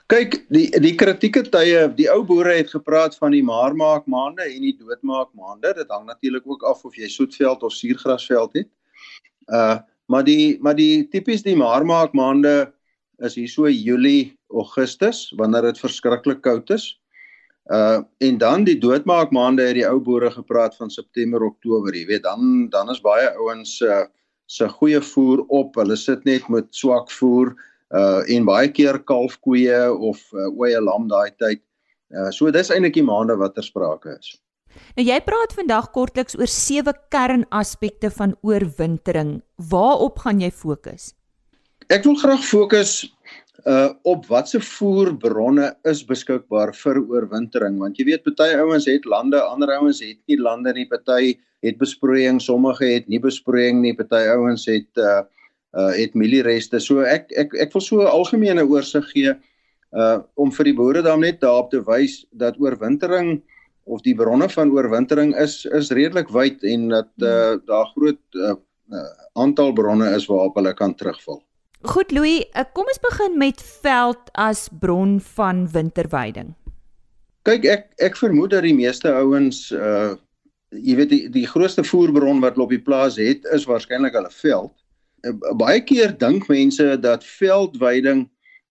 Kyk, 0.10 0.40
die 0.50 0.66
die 0.82 0.96
kritieke 0.98 1.44
tye, 1.54 1.84
die 1.94 2.08
ou 2.10 2.24
boere 2.26 2.56
het 2.58 2.72
gepraat 2.74 3.14
van 3.20 3.30
die 3.36 3.44
maarmaak 3.46 4.08
maande 4.10 4.42
en 4.42 4.64
die 4.66 4.74
doodmaak 4.74 5.30
maande. 5.38 5.70
Dit 5.78 5.92
hang 5.94 6.08
natuurlik 6.08 6.48
ook 6.50 6.66
af 6.66 6.82
of 6.88 6.98
jy 6.98 7.06
soetveld 7.14 7.62
of 7.68 7.76
suurgrasveld 7.78 8.58
het. 8.58 8.70
Uh 9.54 9.78
maar 10.10 10.24
die 10.26 10.58
maar 10.66 10.74
die 10.74 11.06
tipies 11.14 11.44
die 11.46 11.54
maarmaak 11.54 12.16
maande 12.18 12.72
is 13.22 13.36
hier 13.38 13.52
so 13.52 13.70
Julie, 13.70 14.34
Augustus 14.50 15.28
wanneer 15.38 15.68
dit 15.70 15.78
verskriklik 15.78 16.42
koud 16.42 16.74
is. 16.74 16.90
Uh 17.70 18.02
en 18.18 18.42
dan 18.42 18.66
die 18.66 18.80
doodmaak 18.82 19.30
maande 19.30 19.68
het 19.70 19.78
die 19.78 19.86
ou 19.86 20.00
boere 20.02 20.32
gepraat 20.34 20.74
van 20.82 20.90
September, 20.90 21.46
Oktober, 21.46 21.94
jy 21.94 22.08
weet, 22.10 22.26
dan 22.26 22.66
dan 22.74 22.90
is 22.90 23.06
baie 23.06 23.30
ouens 23.38 23.78
uh 23.86 24.08
se 24.50 24.66
goeie 24.66 25.02
voer 25.14 25.46
op. 25.54 25.76
Hulle 25.78 25.96
sit 25.96 26.26
net 26.26 26.50
met 26.50 26.74
swak 26.74 27.14
voer 27.14 27.54
uh 27.96 28.22
en 28.36 28.46
baie 28.46 28.70
keer 28.72 29.00
kalfkoeie 29.00 29.80
of 29.94 30.22
uh, 30.34 30.50
oeye 30.54 30.82
lam 30.82 31.08
daai 31.10 31.32
tyd. 31.42 31.64
Uh 32.14 32.30
so 32.32 32.52
dis 32.52 32.70
eintlik 32.70 32.98
die 32.98 33.06
maande 33.06 33.38
wat 33.38 33.56
ter 33.56 33.66
sprake 33.66 34.18
is. 34.18 34.36
Nou 34.98 35.06
jy 35.06 35.18
praat 35.26 35.54
vandag 35.58 35.92
kortliks 35.96 36.38
oor 36.38 36.50
sewe 36.50 36.94
kernaspekte 37.14 38.12
van 38.14 38.36
oorwintering. 38.46 39.40
Waarop 39.72 40.22
gaan 40.26 40.42
jy 40.42 40.52
fokus? 40.52 41.14
Ek 41.90 42.06
wil 42.06 42.20
graag 42.22 42.44
fokus 42.46 43.10
uh 43.68 43.90
op 44.08 44.28
watse 44.30 44.60
voerbronne 44.62 45.74
is 45.90 46.04
beskikbaar 46.08 46.72
vir 46.76 47.00
oorwintering 47.02 47.80
want 47.80 47.98
jy 48.00 48.06
weet 48.12 48.24
party 48.24 48.54
ouens 48.56 48.88
het 48.88 49.06
lande 49.06 49.42
ander 49.42 49.72
ouens 49.76 50.00
het 50.00 50.20
nie 50.28 50.38
lande 50.40 50.72
nie 50.74 50.88
party 50.88 51.36
het 51.66 51.78
besproeiing 51.82 52.40
sommige 52.42 52.86
het 52.86 53.10
nie 53.10 53.20
besproeiing 53.20 53.82
nie 53.82 53.96
party 53.98 54.22
ouens 54.32 54.66
het 54.70 55.04
uh 55.04 55.24
uh 55.78 55.92
het 55.94 56.16
mieliereste 56.18 56.80
so 56.80 57.06
ek 57.06 57.30
ek 57.38 57.54
ek 57.54 57.74
wil 57.74 57.82
so 57.82 58.02
'n 58.02 58.10
algemene 58.10 58.66
oorsig 58.66 59.06
gee 59.14 59.34
uh 59.94 60.20
om 60.36 60.52
vir 60.52 60.66
die 60.66 60.74
boere 60.74 61.02
dan 61.02 61.20
net 61.20 61.42
daarop 61.42 61.70
te 61.72 61.82
wys 61.82 62.26
dat 62.32 62.58
oorwintering 62.60 63.42
of 63.86 64.02
die 64.02 64.16
bronne 64.16 64.50
van 64.50 64.72
oorwintering 64.72 65.36
is 65.36 65.66
is 65.66 65.92
redelik 65.92 66.30
wyd 66.30 66.64
en 66.64 66.90
dat 66.90 67.12
uh 67.22 67.58
daar 67.66 67.86
groot 67.94 68.22
uh, 68.36 68.56
uh 68.94 69.12
aantal 69.34 69.74
bronne 69.74 70.10
is 70.16 70.26
waarop 70.26 70.56
hulle 70.56 70.74
kan 70.74 70.96
terugval 70.96 71.44
Goed 71.82 72.12
Louis, 72.12 72.44
eh, 72.54 72.66
kom 72.74 72.90
ons 72.92 73.00
begin 73.00 73.38
met 73.38 73.62
veld 73.82 74.30
as 74.34 74.68
bron 74.68 75.20
van 75.22 75.64
winterweiding. 75.72 76.52
Kyk, 77.48 77.66
ek 77.66 77.86
ek 78.04 78.18
vermoed 78.20 78.52
dat 78.52 78.66
die 78.68 78.76
meeste 78.76 79.08
ouens 79.08 79.70
uh 79.72 80.18
jy 80.70 80.96
weet 81.00 81.10
die 81.10 81.30
die 81.34 81.48
grootste 81.50 81.82
voerbron 81.88 82.44
wat 82.44 82.54
hulle 82.54 82.68
op 82.68 82.74
die 82.76 82.84
plaas 82.84 83.16
het 83.18 83.48
is 83.56 83.66
waarskynlik 83.66 84.14
hulle 84.14 84.30
veld. 84.30 84.74
Baie 85.60 85.82
keer 85.84 86.14
dink 86.18 86.48
mense 86.50 86.98
dat 87.02 87.24
veldweiding 87.24 88.28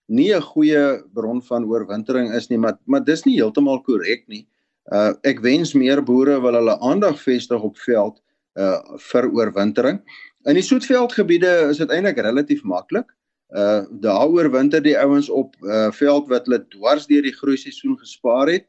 nie 0.09 0.33
'n 0.35 0.41
goeie 0.41 1.03
bron 1.13 1.43
van 1.43 1.65
oorwintering 1.65 2.33
is 2.35 2.49
nie, 2.49 2.59
maar 2.59 2.79
maar 2.87 3.05
dis 3.05 3.25
nie 3.25 3.37
heeltemal 3.37 3.83
korrek 3.83 4.25
nie. 4.29 4.47
Uh 4.93 5.13
ek 5.25 5.41
wens 5.41 5.75
meer 5.75 6.03
boere 6.03 6.41
wil 6.41 6.55
hulle 6.57 6.79
aandag 6.81 7.21
vestig 7.21 7.63
op 7.63 7.77
veld 7.79 8.21
uh 8.57 8.81
vir 9.11 9.29
oorwintering. 9.31 10.01
In 10.47 10.55
die 10.55 10.65
soetveldgebiede 10.65 11.69
is 11.71 11.79
dit 11.79 11.91
eintlik 11.91 12.19
relatief 12.19 12.63
maklik. 12.65 13.13
Uh 13.53 13.85
daaroor 14.01 14.51
winter 14.51 14.83
die 14.83 14.97
ouens 14.99 15.29
op 15.29 15.55
uh 15.63 15.91
veld 15.93 16.29
wat 16.29 16.47
hulle 16.47 16.65
dwars 16.69 17.07
deur 17.07 17.23
die 17.23 17.37
groei 17.37 17.57
seisoen 17.57 17.99
gespaar 17.99 18.49
het. 18.49 18.67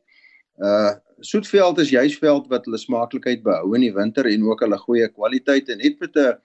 Uh 0.59 0.95
soetveld 1.19 1.79
is 1.79 1.89
juis 1.91 2.17
veld 2.17 2.47
wat 2.47 2.65
hulle 2.65 2.77
smaaklikheid 2.79 3.43
behou 3.43 3.75
in 3.75 3.81
die 3.81 3.93
winter 3.95 4.27
en 4.27 4.43
ook 4.43 4.61
hulle 4.63 4.77
goeie 4.77 5.07
kwaliteit 5.07 5.69
en 5.69 5.77
net 5.77 5.99
met 5.99 6.15
'n 6.15 6.35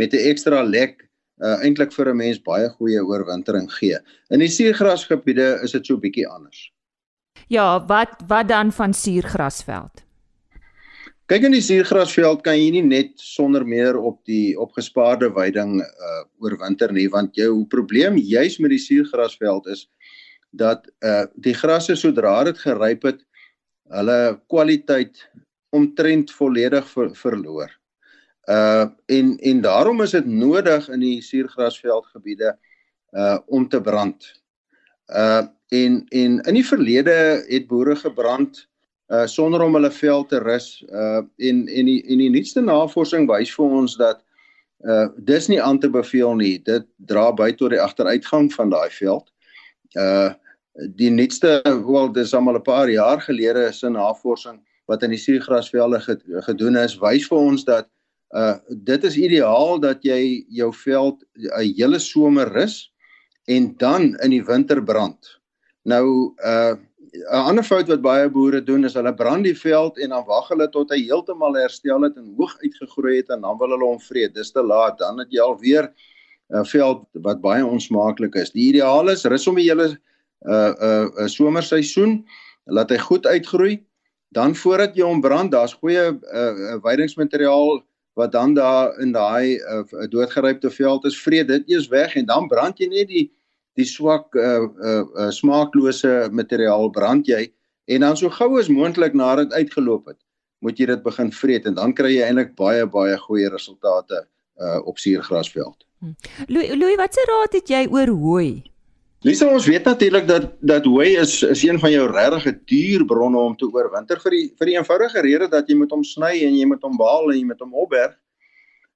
met 0.00 0.16
'n 0.16 0.28
ekstra 0.32 0.62
lek 0.64 1.06
uh 1.44 1.56
eintlik 1.64 1.92
vir 1.96 2.10
'n 2.10 2.16
mens 2.16 2.38
baie 2.38 2.68
goeie 2.68 3.00
oorwintering 3.00 3.70
gee. 3.78 3.98
In 4.30 4.40
die 4.40 4.52
suurgrasgebiede 4.52 5.60
is 5.64 5.72
dit 5.72 5.86
so 5.86 5.96
bietjie 5.96 6.28
anders. 6.28 6.70
Ja, 7.48 7.86
wat 7.86 8.22
wat 8.28 8.48
dan 8.48 8.72
van 8.72 8.94
suurgrasveld? 8.94 10.04
Kyk 11.30 11.44
in 11.46 11.54
die 11.54 11.62
suurgrasveld 11.62 12.42
kan 12.42 12.58
jy 12.58 12.70
nie 12.74 12.82
net 12.82 13.12
sonder 13.14 13.64
meer 13.66 13.96
op 13.98 14.18
die 14.26 14.58
opgespaarde 14.58 15.30
weiding 15.34 15.80
uh 15.80 16.22
oorwinter 16.42 16.92
nie 16.92 17.08
want 17.08 17.36
jou 17.36 17.64
probleem 17.66 18.16
juis 18.16 18.58
met 18.58 18.70
die 18.70 18.82
suurgrasveld 18.82 19.66
is 19.66 19.88
dat 20.50 20.88
uh 21.06 21.26
die 21.34 21.54
grasse 21.54 21.96
sodra 21.96 22.44
dit 22.44 22.58
geryp 22.58 23.06
het, 23.06 23.20
hulle 23.90 24.40
kwaliteit 24.50 25.22
omtrent 25.70 26.30
volledig 26.30 26.86
ver, 26.90 27.14
verloor. 27.14 27.70
Uh 28.48 28.88
en 29.06 29.36
en 29.38 29.60
daarom 29.60 30.00
is 30.02 30.10
dit 30.10 30.26
nodig 30.26 30.88
in 30.88 31.00
die 31.00 31.20
suurgrasveldgebiede 31.22 32.56
uh 33.12 33.38
om 33.46 33.68
te 33.68 33.80
brand. 33.80 34.42
Uh 35.06 35.46
en 35.68 36.04
en 36.08 36.40
in 36.40 36.54
die 36.54 36.66
verlede 36.66 37.44
het 37.48 37.66
boere 37.66 37.96
gebrand 37.96 38.68
uh 39.12 39.26
sonder 39.26 39.62
om 39.62 39.74
hulle 39.74 39.90
veld 39.90 40.28
te 40.28 40.38
rus. 40.38 40.84
Uh 40.88 41.22
en 41.36 41.66
en 41.68 41.86
die 41.86 42.02
en 42.06 42.18
die 42.18 42.30
nuutste 42.30 42.60
navorsing 42.60 43.28
wys 43.28 43.52
vir 43.54 43.76
ons 43.82 43.96
dat 43.96 44.24
uh 44.88 45.08
dis 45.16 45.48
nie 45.48 45.62
aan 45.62 45.78
te 45.78 45.90
beveel 45.90 46.34
nie. 46.34 46.58
Dit 46.62 46.86
dra 46.96 47.32
by 47.32 47.52
tot 47.52 47.70
die 47.70 47.82
agteruitgang 47.82 48.52
van 48.54 48.70
daai 48.70 48.90
veld. 48.90 49.28
Uh 49.98 50.32
die 50.96 51.10
nuutste 51.10 51.60
wel 51.64 52.12
dis 52.12 52.34
almal 52.34 52.56
'n 52.56 52.62
paar 52.62 52.88
jaar 52.88 53.20
gelede 53.20 53.68
is 53.68 53.82
'n 53.84 53.92
navorsing 53.92 54.60
wat 54.86 55.02
in 55.02 55.10
die 55.10 55.18
suurgrasvelde 55.18 56.00
gedoen 56.46 56.76
is, 56.76 56.98
wys 56.98 57.26
vir 57.28 57.38
ons 57.38 57.64
dat 57.64 57.88
uh 58.36 58.56
dit 58.70 59.04
is 59.04 59.16
ideaal 59.16 59.80
dat 59.82 60.04
jy 60.06 60.44
jou 60.48 60.70
veld 60.72 61.24
'n 61.34 61.74
hele 61.76 61.98
somer 61.98 62.52
rus 62.52 62.92
en 63.48 63.74
dan 63.76 64.14
in 64.22 64.30
die 64.30 64.44
winter 64.44 64.82
brand. 64.82 65.40
Nou 65.82 66.34
uh 66.44 66.76
'n 67.10 67.42
ander 67.50 67.64
fout 67.64 67.88
wat 67.88 68.02
baie 68.02 68.28
boere 68.30 68.60
doen 68.62 68.84
is 68.84 68.94
hulle 68.94 69.12
brand 69.14 69.44
die 69.44 69.56
veld 69.56 69.98
en 69.98 70.12
dan 70.14 70.24
wag 70.26 70.48
hulle 70.52 70.68
tot 70.70 70.92
hy 70.94 71.00
heeltemal 71.08 71.58
herstel 71.58 72.06
het 72.06 72.16
en 72.16 72.34
hoog 72.38 72.54
uitgegroei 72.62 73.16
het 73.16 73.32
en 73.34 73.40
dan 73.40 73.58
wil 73.58 73.74
hulle 73.74 73.88
hom 73.88 74.00
vreet. 74.00 74.34
Dis 74.34 74.52
te 74.52 74.62
laat. 74.62 74.98
Dan 74.98 75.18
het 75.18 75.28
jy 75.30 75.42
alweer 75.42 75.90
'n 75.90 76.62
uh, 76.62 76.64
veld 76.64 77.02
wat 77.12 77.40
baie 77.40 77.66
onsmaaklik 77.66 78.34
is. 78.34 78.50
Die 78.50 78.68
ideaal 78.70 79.10
is 79.10 79.24
rus 79.24 79.46
hom 79.46 79.58
die 79.58 79.68
hele 79.68 79.98
uh 80.46 80.72
uh, 80.72 81.06
uh 81.18 81.26
somerseisoen, 81.26 82.24
laat 82.66 82.90
hy 82.90 82.98
goed 82.98 83.26
uitgroei. 83.26 83.84
Dan 84.30 84.54
voordat 84.54 84.94
jy 84.94 85.02
hom 85.02 85.20
brand, 85.20 85.50
daar's 85.50 85.74
goeie 85.74 86.14
uh 86.14 86.78
weidingsmateriaal 86.82 87.82
wat 88.20 88.32
dan 88.36 88.54
daar 88.54 88.94
in 89.00 89.12
daai 89.16 89.56
uh, 89.58 89.82
doodgerypte 90.12 90.70
veld 90.70 91.06
is, 91.08 91.18
vreet 91.18 91.48
dit 91.48 91.68
eers 91.72 91.88
weg 91.88 92.16
en 92.20 92.28
dan 92.28 92.48
brand 92.48 92.78
jy 92.78 92.90
net 92.92 93.08
die 93.08 93.28
die 93.78 93.86
swak 93.86 94.34
uh, 94.36 94.66
uh, 94.66 95.04
uh, 95.16 95.30
smaaklose 95.32 96.28
materiaal 96.34 96.90
brand 96.92 97.28
jy 97.30 97.46
en 97.90 98.04
dan 98.04 98.18
so 98.18 98.30
gou 98.30 98.58
as 98.60 98.68
moontlik 98.68 99.14
nadat 99.16 99.48
dit 99.48 99.62
uitgeloop 99.64 100.10
het, 100.12 100.18
moet 100.64 100.78
jy 100.78 100.90
dit 100.90 101.02
begin 101.02 101.30
vreet 101.34 101.66
en 101.66 101.78
dan 101.78 101.94
kry 101.96 102.12
jy 102.16 102.26
eintlik 102.26 102.52
baie 102.58 102.86
baie 102.86 103.16
goeie 103.26 103.50
resultate 103.50 104.24
uh, 104.60 104.80
op 104.84 104.98
suurgrasveld. 104.98 105.86
Hm. 106.00 106.12
Louis, 106.48 106.74
Louis, 106.76 106.98
wat 107.00 107.14
se 107.14 107.24
raad 107.28 107.56
het 107.56 107.72
jy 107.72 107.86
oor 107.90 108.12
hooi? 108.22 108.50
Lisa, 109.20 109.44
ons 109.52 109.66
weet 109.68 109.84
natuurlik 109.84 110.24
dat 110.24 110.46
dat 110.64 110.86
hooi 110.88 111.10
is 111.20 111.42
is 111.44 111.62
een 111.62 111.78
van 111.78 111.90
jou 111.92 112.06
regtig 112.08 112.54
duur 112.64 113.02
bronne 113.04 113.36
om 113.38 113.56
te 113.56 113.66
oorwinter 113.68 114.16
vir 114.22 114.32
die 114.32 114.46
vir 114.56 114.70
die 114.70 114.76
eenvoudige 114.78 115.20
rede 115.26 115.48
dat 115.52 115.68
jy 115.68 115.76
moet 115.76 115.92
hom 115.92 116.04
sny 116.08 116.30
en 116.46 116.56
jy 116.56 116.68
moet 116.70 116.80
hom 116.86 116.96
baal 116.96 117.28
en 117.28 117.36
jy 117.36 117.44
moet 117.50 117.60
hom 117.60 117.74
opberg. 117.82 118.14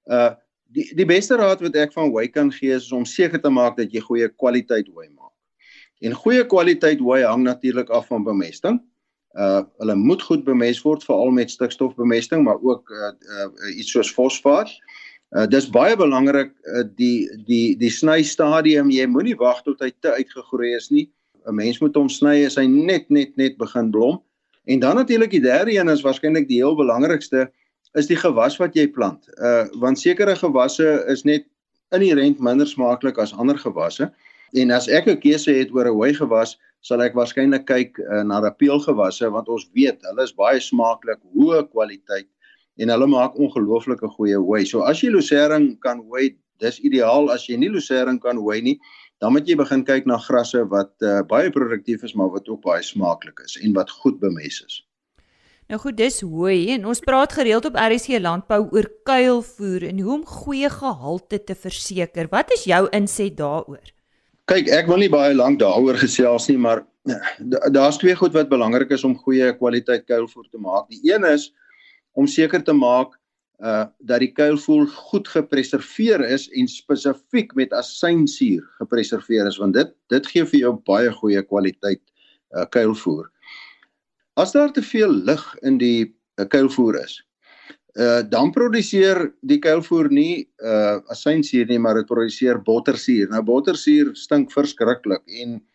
Uh 0.09 0.31
die 0.75 0.87
die 0.97 1.05
beste 1.05 1.37
raad 1.37 1.61
wat 1.61 1.77
ek 1.77 1.93
van 1.93 2.09
hooi 2.09 2.25
kan 2.27 2.49
gee 2.51 2.73
is 2.73 2.89
om 2.91 3.05
seker 3.05 3.37
te 3.41 3.53
maak 3.53 3.77
dat 3.77 3.93
jy 3.93 4.01
goeie 4.01 4.31
kwaliteit 4.33 4.89
hooi 4.89 5.05
maak. 5.13 5.31
En 6.01 6.17
goeie 6.25 6.41
kwaliteit 6.49 6.99
hooi 7.05 7.21
hang 7.21 7.45
natuurlik 7.45 7.93
af 7.93 8.09
van 8.09 8.25
bemesting. 8.25 8.81
Uh 9.37 9.61
hulle 9.77 9.95
moet 9.95 10.25
goed 10.25 10.41
bemest 10.43 10.81
word 10.89 11.05
veral 11.05 11.29
met 11.37 11.53
stikstofbemesting, 11.53 12.41
maar 12.49 12.57
ook 12.65 12.89
uh, 12.89 13.13
uh 13.13 13.77
iets 13.77 13.93
soos 13.93 14.09
fosfaat. 14.09 14.73
Uh 14.73 14.94
dis 15.51 15.67
baie 15.67 15.95
belangrik 15.99 16.53
uh, 16.71 16.83
die 16.95 17.27
die 17.47 17.75
die 17.75 17.91
sny 17.91 18.21
stadium, 18.23 18.91
jy 18.93 19.07
moenie 19.11 19.35
wag 19.39 19.63
tot 19.65 19.81
hy 19.83 19.91
te 19.99 20.13
uitgegroei 20.15 20.75
is 20.77 20.91
nie. 20.91 21.09
'n 21.45 21.55
Mens 21.55 21.81
moet 21.81 21.95
hom 21.95 22.09
sny 22.09 22.45
as 22.45 22.55
hy 22.55 22.65
net 22.65 23.09
net 23.09 23.35
net 23.37 23.57
begin 23.57 23.91
blom. 23.91 24.21
En 24.65 24.79
dan 24.79 24.95
natuurlik 24.95 25.31
die 25.31 25.43
derde 25.43 25.75
een 25.75 25.89
is 25.89 26.01
waarskynlik 26.01 26.47
die 26.47 26.61
heel 26.63 26.75
belangrikste 26.75 27.49
is 27.93 28.07
die 28.07 28.17
gewas 28.17 28.57
wat 28.57 28.75
jy 28.75 28.87
plant. 28.87 29.27
Uh 29.37 29.67
want 29.81 29.99
sekere 29.99 30.35
gewasse 30.35 31.03
is 31.11 31.23
net 31.23 31.45
inherënt 31.93 32.39
minder 32.39 32.67
smaaklik 32.67 33.19
as 33.21 33.33
ander 33.33 33.57
gewasse. 33.57 34.09
En 34.53 34.71
as 34.71 34.87
ek 34.87 35.07
'n 35.07 35.19
keuse 35.19 35.51
het 35.51 35.71
oor 35.71 35.85
'n 35.85 35.93
hooi 35.99 36.13
gewas, 36.13 36.57
sal 36.81 37.01
ek 37.01 37.13
waarskynlik 37.13 37.65
kyk 37.65 37.99
uh, 37.99 38.23
na 38.23 38.39
rapeelgewasse 38.39 39.29
want 39.29 39.49
ons 39.49 39.69
weet 39.73 40.01
hulle 40.01 40.23
is 40.23 40.33
baie 40.33 40.59
smaaklik, 40.59 41.19
hoë 41.35 41.65
kwaliteit 41.71 42.27
en 42.77 42.91
hulle 42.91 43.07
maak 43.07 43.37
ongelooflike 43.39 44.09
goeie 44.17 44.39
hooi. 44.39 44.65
So 44.67 44.83
as 44.87 45.01
jy 45.03 45.11
losering 45.13 45.75
kan 45.83 46.01
hooi, 46.03 46.33
dis 46.63 46.79
ideaal. 46.83 47.29
As 47.33 47.47
jy 47.49 47.57
nie 47.59 47.71
losering 47.71 48.19
kan 48.23 48.39
hooi 48.41 48.61
nie, 48.63 48.75
dan 49.23 49.35
moet 49.35 49.47
jy 49.47 49.55
begin 49.59 49.85
kyk 49.87 50.07
na 50.09 50.17
grasse 50.21 50.59
wat 50.71 50.91
uh, 51.03 51.21
baie 51.27 51.51
produktief 51.53 52.03
is 52.03 52.15
maar 52.19 52.33
wat 52.33 52.49
ook 52.51 52.63
baie 52.65 52.83
smaaklik 52.83 53.39
is 53.45 53.55
en 53.63 53.75
wat 53.77 53.93
goed 54.01 54.19
bemes 54.19 54.59
is. 54.65 54.81
Nou 55.71 55.79
goed, 55.81 55.95
dis 55.97 56.19
hooi 56.21 56.75
en 56.75 56.83
ons 56.91 56.99
praat 57.01 57.31
gereeld 57.33 57.65
op 57.65 57.77
RSC 57.79 58.19
landbou 58.21 58.67
oor 58.75 58.85
kuilvoer 59.07 59.87
en 59.87 60.01
hoe 60.03 60.11
om 60.19 60.25
goeie 60.29 60.69
gehalte 60.69 61.39
te 61.41 61.55
verseker. 61.57 62.29
Wat 62.29 62.51
is 62.53 62.67
jou 62.69 62.83
inset 62.93 63.39
daaroor? 63.39 63.81
Kyk, 64.45 64.69
ek 64.69 64.91
wil 64.91 65.01
nie 65.01 65.09
baie 65.09 65.33
lank 65.33 65.57
daaroor 65.63 65.97
gesels 65.97 66.45
nie, 66.51 66.59
maar 66.61 66.83
daar's 67.73 67.97
twee 67.97 68.13
goed 68.17 68.35
wat 68.37 68.51
belangrik 68.51 68.93
is 68.93 69.05
om 69.07 69.17
goeie 69.17 69.49
kwaliteit 69.57 70.05
kuilvoer 70.05 70.45
te 70.51 70.61
maak. 70.61 70.85
Die 70.93 71.01
een 71.09 71.25
is 71.31 71.49
om 72.15 72.27
seker 72.27 72.63
te 72.63 72.73
maak 72.73 73.15
uh 73.63 73.85
dat 74.03 74.19
die 74.19 74.33
kuilvoer 74.35 74.87
goed 75.07 75.29
gepreserveer 75.31 76.19
is 76.27 76.49
en 76.59 76.67
spesifiek 76.67 77.53
met 77.55 77.71
asynsuur 77.73 78.65
gepreserveer 78.81 79.47
is 79.47 79.59
want 79.61 79.77
dit 79.77 79.93
dit 80.11 80.27
gee 80.27 80.43
vir 80.49 80.59
jou 80.59 80.73
baie 80.89 81.11
goeie 81.21 81.43
kwaliteit 81.43 82.01
uh 82.55 82.65
kuilvoer. 82.71 83.29
As 84.35 84.51
daar 84.51 84.73
te 84.75 84.83
veel 84.83 85.11
lug 85.11 85.45
in 85.63 85.77
die 85.79 86.11
uh, 86.35 86.45
kuilvoer 86.51 86.99
is, 86.99 87.21
uh 87.95 88.21
dan 88.27 88.51
produseer 88.51 89.31
die 89.41 89.59
kuilvoer 89.63 90.11
nie 90.11 90.49
uh 90.59 90.99
asynsuur 91.15 91.71
nie, 91.71 91.79
maar 91.79 91.95
dit 91.95 92.11
produseer 92.11 92.59
bottersuur. 92.59 93.29
Nou 93.31 93.41
bottersuur 93.43 94.11
stink 94.19 94.51
verskriklik 94.51 95.23
en 95.27 95.55
uh 95.55 95.74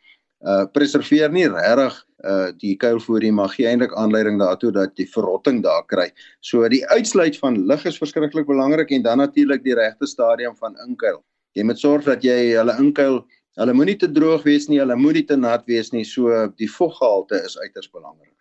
preserveer 0.72 1.32
nie 1.32 1.48
regtig 1.48 1.98
uh 2.24 2.52
die 2.60 2.76
kuilvoer 2.76 3.24
nie, 3.24 3.32
maar 3.32 3.48
gee 3.48 3.66
eintlik 3.68 3.92
aanleiding 3.96 4.38
daartoe 4.40 4.70
dat 4.72 4.96
jy 4.96 5.06
verrotting 5.08 5.62
daar 5.64 5.84
kry. 5.88 6.10
So 6.40 6.68
die 6.68 6.84
uitsluit 6.88 7.36
van 7.40 7.56
lug 7.66 7.84
is 7.88 7.98
verskriklik 8.00 8.46
belangrik 8.46 8.90
en 8.90 9.02
dan 9.02 9.18
natuurlik 9.18 9.64
die 9.64 9.74
regte 9.74 10.06
stadium 10.06 10.56
van 10.56 10.76
inkuil. 10.86 11.22
Jy 11.56 11.64
moet 11.64 11.78
sorg 11.80 12.04
dat 12.04 12.24
jy 12.24 12.54
hulle 12.56 12.76
inkuil 12.78 13.24
Hulle 13.58 13.74
moenie 13.74 13.96
te 13.98 14.08
droog 14.08 14.44
wees 14.46 14.68
nie, 14.70 14.78
hulle 14.78 14.94
moenie 14.96 15.24
te 15.26 15.36
nat 15.36 15.64
wees 15.68 15.90
nie, 15.92 16.04
so 16.06 16.46
die 16.56 16.68
voggehalte 16.70 17.40
is 17.44 17.58
uiters 17.58 17.90
belangrik. 17.90 18.36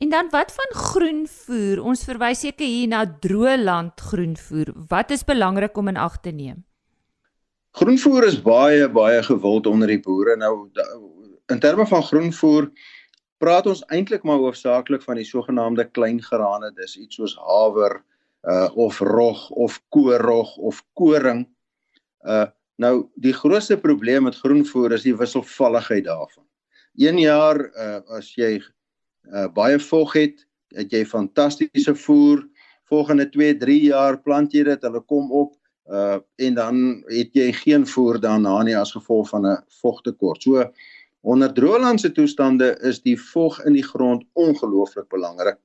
En 0.00 0.12
dan 0.12 0.28
wat 0.30 0.52
van 0.52 0.72
groenvoer? 0.76 1.80
Ons 1.82 2.04
verwys 2.04 2.44
seker 2.44 2.68
hier 2.68 2.88
na 2.92 3.02
droë 3.08 3.56
land 3.64 4.00
groenvoer. 4.10 4.72
Wat 4.90 5.10
is 5.10 5.24
belangrik 5.24 5.76
om 5.76 5.88
in 5.88 6.00
ag 6.00 6.20
te 6.20 6.32
neem? 6.36 6.64
Groenvoer 7.76 8.24
is 8.24 8.38
baie 8.40 8.86
baie 8.88 9.18
gewild 9.20 9.66
onder 9.68 9.90
die 9.92 10.00
boere. 10.00 10.32
Nou 10.40 10.70
in 11.52 11.58
terme 11.60 11.84
van 11.86 12.04
groenvoer 12.08 12.70
praat 13.42 13.66
ons 13.68 13.82
eintlik 13.92 14.22
maar 14.24 14.40
hoofsaaklik 14.40 15.02
van 15.04 15.20
die 15.20 15.26
sogenaamde 15.28 15.84
klein 15.98 16.22
grane. 16.24 16.70
Dis 16.78 16.96
iets 16.96 17.18
soos 17.20 17.34
haver 17.36 17.98
uh 18.48 18.70
of 18.80 19.00
rog 19.04 19.42
of 19.50 19.76
koorrog 19.92 20.54
of 20.56 20.80
koring. 20.96 21.44
Uh 22.24 22.46
nou 22.80 23.10
die 23.20 23.36
grootste 23.36 23.76
probleem 23.80 24.24
met 24.24 24.40
groenvoer 24.40 24.96
is 24.96 25.04
die 25.04 25.16
wisselvalligheid 25.16 26.08
daarvan. 26.08 26.46
Een 26.96 27.20
jaar 27.20 27.60
uh 27.60 28.00
as 28.16 28.32
jy 28.40 28.54
uh, 28.56 29.52
baie 29.52 29.76
vog 29.90 30.16
het, 30.16 30.46
het 30.72 30.96
jy 30.96 31.04
fantastiese 31.04 31.92
voer. 32.06 32.40
Volgende 32.88 33.28
2, 33.28 33.60
3 33.60 33.78
jaar 33.90 34.16
plant 34.22 34.56
jy 34.56 34.64
dit, 34.64 34.88
hulle 34.88 35.04
kom 35.04 35.28
op 35.28 35.52
uh 35.88 36.18
en 36.36 36.54
dan 36.54 37.04
het 37.06 37.34
jy 37.34 37.52
geen 37.52 37.86
voer 37.86 38.20
daarna 38.20 38.62
nie 38.62 38.76
as 38.76 38.92
gevolg 38.92 39.28
van 39.28 39.46
'n 39.46 39.62
vogtekort. 39.80 40.42
So 40.42 40.72
onder 41.20 41.52
droëlandse 41.52 42.12
toestande 42.12 42.78
is 42.82 43.02
die 43.02 43.20
vog 43.20 43.64
in 43.64 43.72
die 43.72 43.86
grond 43.86 44.24
ongelooflik 44.32 45.08
belangrik. 45.08 45.58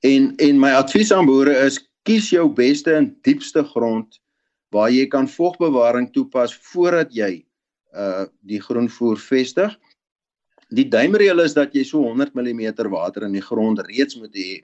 En 0.00 0.34
en 0.36 0.58
my 0.58 0.70
advies 0.70 1.12
aan 1.12 1.26
boere 1.26 1.56
is 1.66 1.90
kies 2.02 2.30
jou 2.30 2.48
beste 2.48 2.94
en 2.94 3.16
diepste 3.22 3.64
grond 3.64 4.20
waar 4.70 4.90
jy 4.90 5.06
kan 5.06 5.28
vogbewaring 5.28 6.12
toepas 6.12 6.54
voordat 6.54 7.14
jy 7.14 7.44
uh 7.94 8.26
die 8.40 8.60
groenvoer 8.60 9.18
vestig 9.18 9.78
Die 10.74 10.86
duimreël 10.88 11.42
is 11.44 11.54
dat 11.54 11.74
jy 11.76 11.84
so 11.86 12.02
100 12.02 12.34
mm 12.34 12.88
water 12.90 13.26
in 13.26 13.34
die 13.36 13.44
grond 13.44 13.82
reeds 13.86 14.16
moet 14.16 14.34
hê 14.34 14.62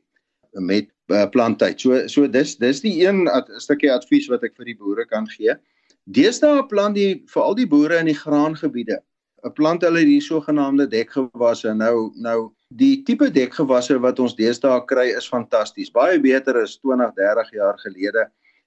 met 0.58 0.88
uh, 1.08 1.26
planttyd. 1.30 1.80
So 1.80 2.06
so 2.08 2.28
dis 2.28 2.56
dis 2.58 2.80
die 2.84 2.96
een 3.04 3.28
ad, 3.28 3.50
stukkie 3.62 3.92
advies 3.92 4.28
wat 4.30 4.44
ek 4.46 4.56
vir 4.58 4.72
die 4.72 4.78
boere 4.78 5.06
kan 5.06 5.28
gee. 5.30 5.54
Deesdae 6.10 6.64
plant 6.70 6.98
die 6.98 7.22
veral 7.30 7.54
die 7.58 7.68
boere 7.68 8.00
in 8.00 8.10
die 8.10 8.18
graangebiede. 8.18 9.00
'n 9.44 9.52
Plant 9.56 9.82
hulle 9.82 10.02
die 10.04 10.20
sogenaamde 10.20 10.86
dekgewasse. 10.90 11.72
Nou 11.74 12.12
nou 12.16 12.52
die 12.76 13.02
tipe 13.04 13.30
dekgewasse 13.30 13.96
wat 14.00 14.20
ons 14.20 14.36
deesdae 14.36 14.82
kry 14.86 15.08
is 15.16 15.28
fantasties. 15.28 15.90
Baie 15.90 16.20
beter 16.20 16.60
as 16.60 16.76
20, 16.78 17.14
30 17.16 17.52
jaar 17.56 17.78
gelede. 17.78 18.26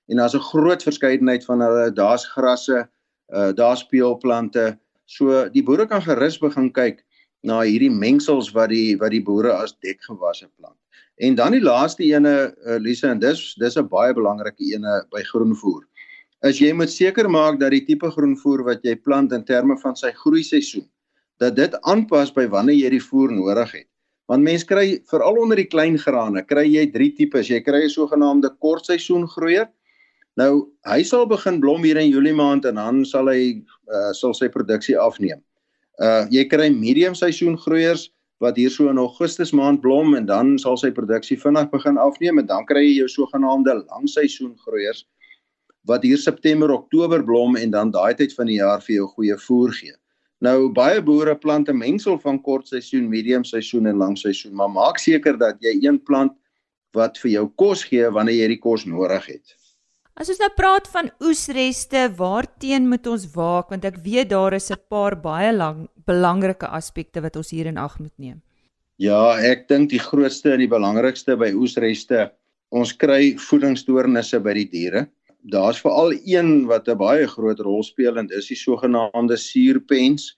En 0.09 0.17
daar's 0.17 0.35
'n 0.35 0.49
groot 0.51 0.83
verskeidenheid 0.83 1.45
van 1.45 1.61
hulle. 1.61 1.91
Daar's 1.91 2.25
grasse, 2.25 2.87
uh, 3.33 3.51
daar's 3.53 3.83
peulplante, 3.83 4.77
So 5.05 5.49
die 5.51 5.63
boere 5.63 5.85
kan 5.87 6.01
gerus 6.03 6.39
begin 6.39 6.71
kyk 6.73 7.03
na 7.43 7.61
hierdie 7.67 7.91
mengsels 7.91 8.51
wat 8.55 8.71
die 8.71 8.95
wat 8.99 9.11
die 9.11 9.23
boere 9.23 9.53
as 9.53 9.75
dekgewasse 9.83 10.47
plant. 10.57 10.77
En 11.21 11.35
dan 11.35 11.53
die 11.53 11.61
laaste 11.61 12.03
ene 12.03 12.33
uh, 12.65 12.77
Lisa 12.81 13.11
en 13.11 13.19
dis 13.19 13.53
dis 13.59 13.77
'n 13.77 13.87
baie 13.87 14.13
belangrike 14.13 14.63
ene 14.73 15.03
by 15.11 15.21
groenvoer. 15.31 15.83
Is 16.43 16.59
jy 16.59 16.73
moet 16.73 16.89
seker 16.89 17.29
maak 17.29 17.59
dat 17.59 17.71
die 17.71 17.85
tipe 17.85 18.09
groenvoer 18.11 18.63
wat 18.63 18.83
jy 18.83 18.95
plant 18.95 19.31
in 19.31 19.43
terme 19.43 19.77
van 19.79 19.95
sy 19.95 20.11
groei 20.11 20.43
seisoen 20.43 20.87
dat 21.39 21.55
dit 21.55 21.75
aanpas 21.81 22.31
by 22.33 22.47
wanneer 22.47 22.75
jy 22.75 22.89
die 22.89 23.03
voer 23.03 23.31
nodig 23.31 23.71
het. 23.71 23.87
Want 24.31 24.43
mense 24.43 24.65
kry 24.65 24.99
veral 25.09 25.39
onder 25.41 25.59
die 25.59 25.67
klein 25.67 25.97
grane, 25.99 26.43
kry 26.47 26.63
jy 26.67 26.85
drie 26.91 27.11
tipes. 27.15 27.49
Jy 27.49 27.59
kry 27.61 27.83
'n 27.83 27.89
sogenaamde 27.89 28.49
kortseisoen 28.59 29.27
groeier. 29.27 29.67
Nou, 30.35 30.69
hy 30.85 31.03
sal 31.03 31.27
begin 31.27 31.59
blom 31.59 31.83
hier 31.83 31.97
in 31.97 32.09
Julie 32.09 32.33
maand 32.33 32.65
en 32.65 32.75
dan 32.75 33.05
sal 33.05 33.27
hy 33.27 33.61
uh, 33.91 34.11
sal 34.13 34.33
sy 34.33 34.47
produksie 34.49 34.97
afneem. 34.97 35.43
Uh 36.01 36.25
jy 36.33 36.47
kry 36.49 36.69
medium 36.73 37.13
seisoen 37.15 37.57
groeiers 37.57 38.09
wat 38.41 38.57
hier 38.57 38.71
so 38.73 38.89
in 38.89 38.97
Augustus 38.97 39.53
maand 39.53 39.81
blom 39.81 40.15
en 40.15 40.25
dan 40.25 40.57
sal 40.59 40.77
sy 40.77 40.89
produksie 40.91 41.37
vinnig 41.37 41.69
begin 41.71 41.97
afneem 41.97 42.39
en 42.39 42.47
dan 42.49 42.65
kry 42.65 42.81
jy 42.81 42.95
jou 43.03 43.09
sogenaamde 43.09 43.75
langseisoen 43.85 44.55
groeiers 44.65 45.05
wat 45.85 46.03
hier 46.03 46.17
September, 46.17 46.71
Oktober 46.71 47.23
blom 47.23 47.57
en 47.59 47.71
dan 47.71 47.91
daai 47.91 48.15
tyd 48.15 48.33
van 48.33 48.47
die 48.47 48.59
jaar 48.59 48.81
vir 48.81 48.95
jou 48.95 49.07
goeie 49.17 49.35
voer 49.45 49.73
gee. 49.75 49.95
Nou 50.43 50.69
baie 50.75 51.01
boere 51.01 51.35
plant 51.39 51.69
'n 51.69 51.77
mengsel 51.77 52.17
van 52.19 52.41
kortseisoen, 52.41 53.09
medium 53.09 53.43
seisoen 53.43 53.85
en 53.87 53.97
langseisoen, 53.97 54.53
maar 54.53 54.69
maak 54.69 54.97
seker 54.97 55.37
dat 55.37 55.59
jy 55.59 55.77
een 55.83 55.99
plant 56.03 56.33
wat 56.93 57.17
vir 57.17 57.31
jou 57.31 57.47
kos 57.55 57.83
gee 57.83 58.09
wanneer 58.09 58.35
jy 58.35 58.47
die 58.47 58.59
kos 58.59 58.85
nodig 58.85 59.25
het. 59.25 59.55
As 60.13 60.29
ons 60.29 60.37
nou 60.37 60.49
praat 60.53 60.85
van 60.93 61.07
oesreste, 61.25 62.03
waarteen 62.19 62.85
moet 62.89 63.07
ons 63.09 63.23
waak 63.33 63.71
want 63.73 63.85
ek 63.89 63.97
weet 64.05 64.29
daar 64.29 64.53
is 64.53 64.69
'n 64.71 64.77
paar 64.89 65.15
baie 65.17 65.51
lang 65.51 65.87
belangrike 66.05 66.67
aspekte 66.69 67.21
wat 67.21 67.35
ons 67.35 67.49
hier 67.49 67.65
in 67.65 67.77
ag 67.77 67.97
moet 67.99 68.13
neem. 68.17 68.41
Ja, 68.97 69.33
ek 69.41 69.67
dink 69.67 69.89
die 69.89 69.99
grootste 69.99 70.53
en 70.53 70.59
die 70.59 70.69
belangrikste 70.69 71.35
by 71.35 71.49
oesreste, 71.51 72.31
ons 72.69 72.93
kry 72.93 73.33
voedingsstoornisse 73.41 74.39
by 74.39 74.53
die 74.53 74.69
diere. 74.69 75.07
Daar's 75.49 75.81
veral 75.81 76.13
een 76.13 76.67
wat 76.67 76.87
'n 76.87 76.97
baie 76.97 77.27
groot 77.27 77.59
rol 77.59 77.83
speel 77.83 78.17
en 78.17 78.27
dis 78.27 78.47
die 78.47 78.55
sogenaamde 78.55 79.37
suurpens. 79.37 80.37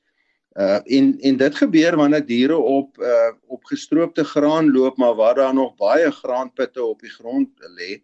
Uh 0.55 0.79
en 0.87 1.19
en 1.19 1.37
dit 1.37 1.55
gebeur 1.55 1.97
wanneer 1.97 2.25
diere 2.25 2.57
op 2.57 2.97
uh 2.97 3.31
op 3.47 3.63
gestroopte 3.65 4.23
graan 4.23 4.71
loop 4.71 4.97
maar 4.97 5.15
waar 5.15 5.35
daar 5.35 5.53
nog 5.53 5.75
baie 5.75 6.11
graanpitte 6.11 6.83
op 6.83 7.01
die 7.01 7.11
grond 7.11 7.49
lê. 7.77 8.01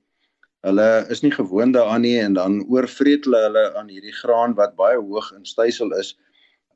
Hulle 0.62 1.06
is 1.10 1.24
nie 1.26 1.32
gewoond 1.34 1.74
daaraan 1.74 2.04
nie 2.06 2.17
en 2.21 2.34
dan 2.38 2.60
oorvreet 2.69 3.26
hulle 3.26 3.39
hulle 3.47 3.63
aan 3.80 3.89
hierdie 3.89 4.13
graan 4.13 4.54
wat 4.60 4.76
baie 4.78 5.00
hoog 5.00 5.32
in 5.34 5.45
stysel 5.45 5.93
is 5.97 6.13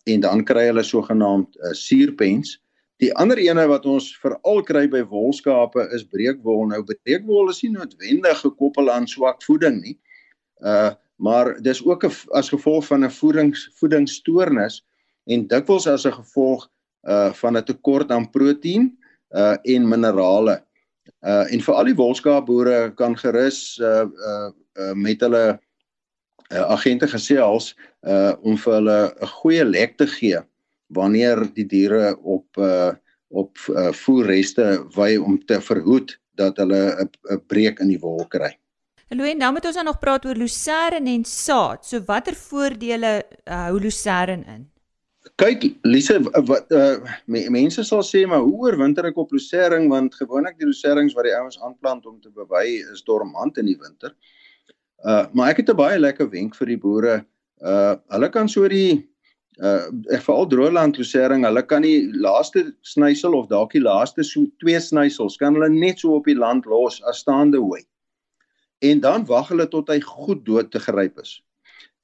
en 0.09 0.23
dan 0.23 0.43
kry 0.45 0.67
hulle 0.69 0.83
sogenaamd 0.83 1.57
uh, 1.61 1.73
suurpens. 1.77 2.57
Die 3.03 3.11
ander 3.21 3.37
ene 3.41 3.65
wat 3.69 3.85
ons 3.85 4.07
veral 4.21 4.61
kry 4.65 4.85
by 4.89 5.03
wolskape 5.11 5.85
is 5.93 6.05
breekwol. 6.07 6.65
Nou 6.71 6.81
breekwol 6.87 7.51
is 7.51 7.61
nie 7.63 7.73
noodwendig 7.75 8.41
gekoppel 8.41 8.89
aan 8.89 9.07
swak 9.09 9.43
voeding 9.45 9.81
nie. 9.81 9.97
Uh 10.61 10.93
maar 11.15 11.53
dis 11.63 11.79
ook 11.85 12.03
'n 12.03 12.11
as 12.35 12.49
gevolg 12.51 12.85
van 12.85 13.05
'n 13.05 13.09
voedings 13.09 13.69
voedingsstoornis 13.79 14.83
en 15.31 15.47
dikwels 15.47 15.87
as 15.87 16.05
'n 16.05 16.11
gevolg 16.11 16.67
uh 17.07 17.31
van 17.33 17.57
'n 17.57 17.63
tekort 17.63 18.11
aan 18.11 18.29
proteïen 18.29 18.97
uh 19.31 19.55
en 19.63 19.87
minerale. 19.87 20.63
Uh 21.25 21.45
en 21.53 21.61
vir 21.61 21.75
al 21.75 21.89
die 21.89 21.97
wolskaapboere 21.97 22.95
kan 22.99 23.15
gerus 23.17 23.79
uh 23.81 24.05
uh, 24.05 24.49
uh 24.77 24.93
met 24.93 25.23
hulle 25.25 25.45
uh, 25.55 26.65
agente 26.75 27.07
gesels 27.09 27.73
uh 28.05 28.33
om 28.41 28.57
vir 28.57 28.77
hulle 28.77 28.99
'n 29.09 29.31
goeie 29.39 29.65
lek 29.65 29.97
te 29.97 30.07
gee 30.07 30.43
wanneer 30.93 31.41
die 31.55 31.65
diere 31.65 32.15
op 32.21 32.45
uh 32.57 32.93
op 33.35 33.57
uh, 33.69 33.91
voerreste 33.91 34.85
wy 34.95 35.15
om 35.17 35.39
te 35.45 35.57
verhoed 35.61 36.13
dat 36.37 36.57
hulle 36.57 37.09
'n 37.33 37.41
breek 37.47 37.79
in 37.79 37.87
die 37.87 37.99
wol 37.99 38.25
kry. 38.27 38.53
Hallo 39.09 39.23
en 39.23 39.37
nou 39.37 39.51
moet 39.53 39.65
ons 39.65 39.75
dan 39.75 39.85
nog 39.85 39.99
praat 39.99 40.25
oor 40.25 40.35
lucerne 40.35 41.09
en 41.09 41.25
saad. 41.25 41.85
So 41.85 42.01
watter 42.05 42.35
voordele 42.35 43.25
uh, 43.45 43.65
hou 43.65 43.79
lucerne 43.79 44.45
in? 44.45 44.74
Kyk, 45.35 45.65
Lise, 45.83 46.21
wat 46.47 46.69
uh 46.71 47.15
mense 47.27 47.83
sal 47.83 48.03
sê 48.07 48.21
maar 48.23 48.45
hoe 48.45 48.69
oorwinter 48.69 49.09
ek 49.09 49.17
op 49.19 49.33
lucering 49.35 49.89
want 49.91 50.13
gewoonlik 50.15 50.55
die 50.61 50.69
lucerings 50.69 51.15
wat 51.17 51.27
die 51.27 51.33
ouens 51.35 51.57
aanplant 51.59 52.05
om 52.07 52.21
te 52.23 52.31
bewy 52.31 52.77
is 52.93 53.03
dormant 53.03 53.59
in 53.59 53.67
die 53.67 53.75
winter. 53.81 54.13
Uh 55.03 55.25
maar 55.35 55.51
ek 55.51 55.59
het 55.59 55.73
'n 55.73 55.75
baie 55.81 55.99
lekker 55.99 56.29
wenk 56.31 56.55
vir 56.55 56.71
die 56.71 56.79
boere. 56.79 57.17
Uh 57.59 57.97
hulle 58.15 58.29
kan 58.31 58.47
so 58.47 58.63
die 58.71 59.03
uh 59.59 59.91
ek 60.15 60.23
veral 60.23 60.47
droëland 60.47 60.95
lucering, 61.03 61.43
hulle 61.43 61.63
kan 61.67 61.83
die 61.83 62.07
laaste 62.15 62.71
snysel 62.81 63.35
of 63.35 63.51
dalk 63.51 63.75
die 63.75 63.83
laaste 63.83 64.23
so 64.23 64.47
twee 64.63 64.79
snysels 64.79 65.35
kan 65.35 65.59
hulle 65.59 65.69
net 65.69 65.99
so 65.99 66.15
op 66.15 66.31
die 66.31 66.39
land 66.39 66.65
los 66.65 67.01
as 67.11 67.19
staande 67.19 67.59
hooi. 67.59 67.83
En 68.79 69.03
dan 69.03 69.27
wag 69.27 69.51
hulle 69.51 69.67
tot 69.67 69.91
hy 69.91 69.99
goed 69.99 70.45
dood 70.45 70.71
te 70.71 70.79
geryp 70.79 71.19
is. 71.19 71.41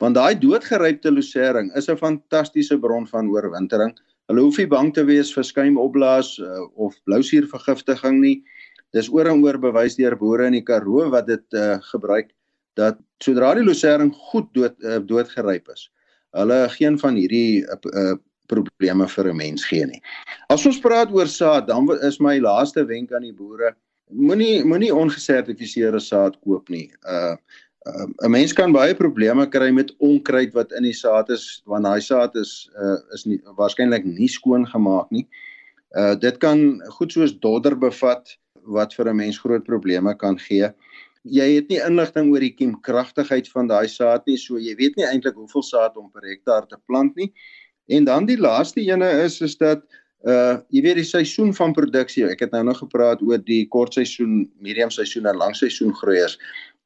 Want 0.02 0.18
daai 0.18 0.34
doodgerypte 0.42 1.12
lucering 1.14 1.70
is 1.78 1.88
'n 1.90 1.98
fantastiese 1.98 2.78
bron 2.80 3.06
van 3.08 3.30
oorwintering. 3.30 3.94
Hulle 4.28 4.42
hoef 4.42 4.58
nie 4.58 4.68
bang 4.68 4.94
te 4.94 5.04
wees 5.06 5.30
vir 5.34 5.44
skuimopblaas 5.44 6.40
uh, 6.40 6.66
of 6.76 6.96
blousuurvergiftiging 7.06 8.18
nie. 8.20 8.44
Dis 8.94 9.10
oor 9.10 9.30
en 9.30 9.44
oor 9.44 9.60
bewys 9.62 9.96
deur 9.96 10.18
boere 10.18 10.48
in 10.50 10.58
die 10.58 10.66
Karoo 10.66 11.10
wat 11.10 11.28
dit 11.28 11.46
uh, 11.54 11.78
gebruik 11.92 12.32
dat 12.80 12.98
sodra 13.22 13.54
die 13.56 13.64
lucering 13.64 14.14
goed 14.32 14.50
dood 14.54 14.76
uh, 14.84 14.98
doodgeryp 15.00 15.70
is, 15.70 15.90
hulle 16.34 16.60
geen 16.70 16.98
van 16.98 17.16
hierdie 17.16 17.62
uh, 17.62 17.78
uh, 17.94 18.18
probleme 18.48 19.08
vir 19.08 19.30
'n 19.30 19.38
mens 19.38 19.66
gee 19.66 19.86
nie. 19.86 20.02
As 20.50 20.66
ons 20.66 20.80
praat 20.80 21.12
oor 21.12 21.28
saad, 21.28 21.68
dan 21.68 21.88
is 22.02 22.20
my 22.20 22.40
laaste 22.40 22.86
wenk 22.86 23.12
aan 23.14 23.28
die 23.28 23.36
boere, 23.36 23.76
moenie 24.10 24.64
moenie 24.64 24.94
ongesertifiseerde 24.96 26.00
saad 26.00 26.40
koop 26.42 26.70
nie. 26.70 26.90
Uh 27.06 27.36
'n 27.82 28.14
uh, 28.22 28.30
mens 28.30 28.54
kan 28.54 28.74
baie 28.74 28.94
probleme 28.94 29.48
kry 29.50 29.72
met 29.74 29.90
onkruid 29.98 30.54
wat 30.54 30.74
in 30.78 30.86
die 30.86 30.94
saad 30.94 31.32
is 31.34 31.64
want 31.66 31.88
daai 31.88 32.02
saad 32.02 32.36
is 32.38 32.70
uh, 32.78 33.00
is 33.16 33.26
nie 33.26 33.40
waarskynlik 33.58 34.06
nie 34.06 34.30
skoon 34.30 34.68
gemaak 34.70 35.10
nie. 35.10 35.26
Uh 35.98 36.14
dit 36.16 36.38
kan 36.38 36.78
goed 36.98 37.12
soos 37.12 37.34
dodder 37.34 37.76
bevat 37.76 38.38
wat 38.70 38.94
vir 38.94 39.10
'n 39.10 39.18
mens 39.18 39.40
groot 39.40 39.66
probleme 39.66 40.14
kan 40.14 40.38
gee. 40.38 40.70
Jy 41.26 41.48
het 41.56 41.70
nie 41.70 41.82
inligting 41.82 42.30
oor 42.30 42.40
die 42.40 42.54
kiemkragtigheid 42.54 43.50
van 43.50 43.68
daai 43.68 43.88
saad 43.88 44.28
nie, 44.28 44.38
so 44.38 44.58
jy 44.58 44.76
weet 44.78 44.96
nie 44.98 45.06
eintlik 45.06 45.36
hoeveel 45.36 45.64
saad 45.64 45.98
om 45.98 46.12
per 46.14 46.22
hektaar 46.22 46.68
te 46.68 46.78
plant 46.86 47.16
nie. 47.16 47.34
En 47.90 48.06
dan 48.06 48.26
die 48.26 48.38
laaste 48.38 48.82
ene 48.82 49.10
is 49.26 49.42
is 49.42 49.58
dat 49.58 49.82
uh 50.22 50.62
jy 50.70 50.82
weet 50.86 51.02
die 51.02 51.12
seisoen 51.18 51.54
van 51.54 51.74
produksie. 51.74 52.30
Ek 52.30 52.46
het 52.46 52.52
nou 52.52 52.64
nog 52.64 52.78
gepraat 52.78 53.22
oor 53.26 53.42
die 53.42 53.66
kortseisoen, 53.66 54.52
medium 54.62 54.90
seisoen 54.90 55.26
en 55.26 55.36
langseisoen 55.36 55.94
groeiers 55.94 56.38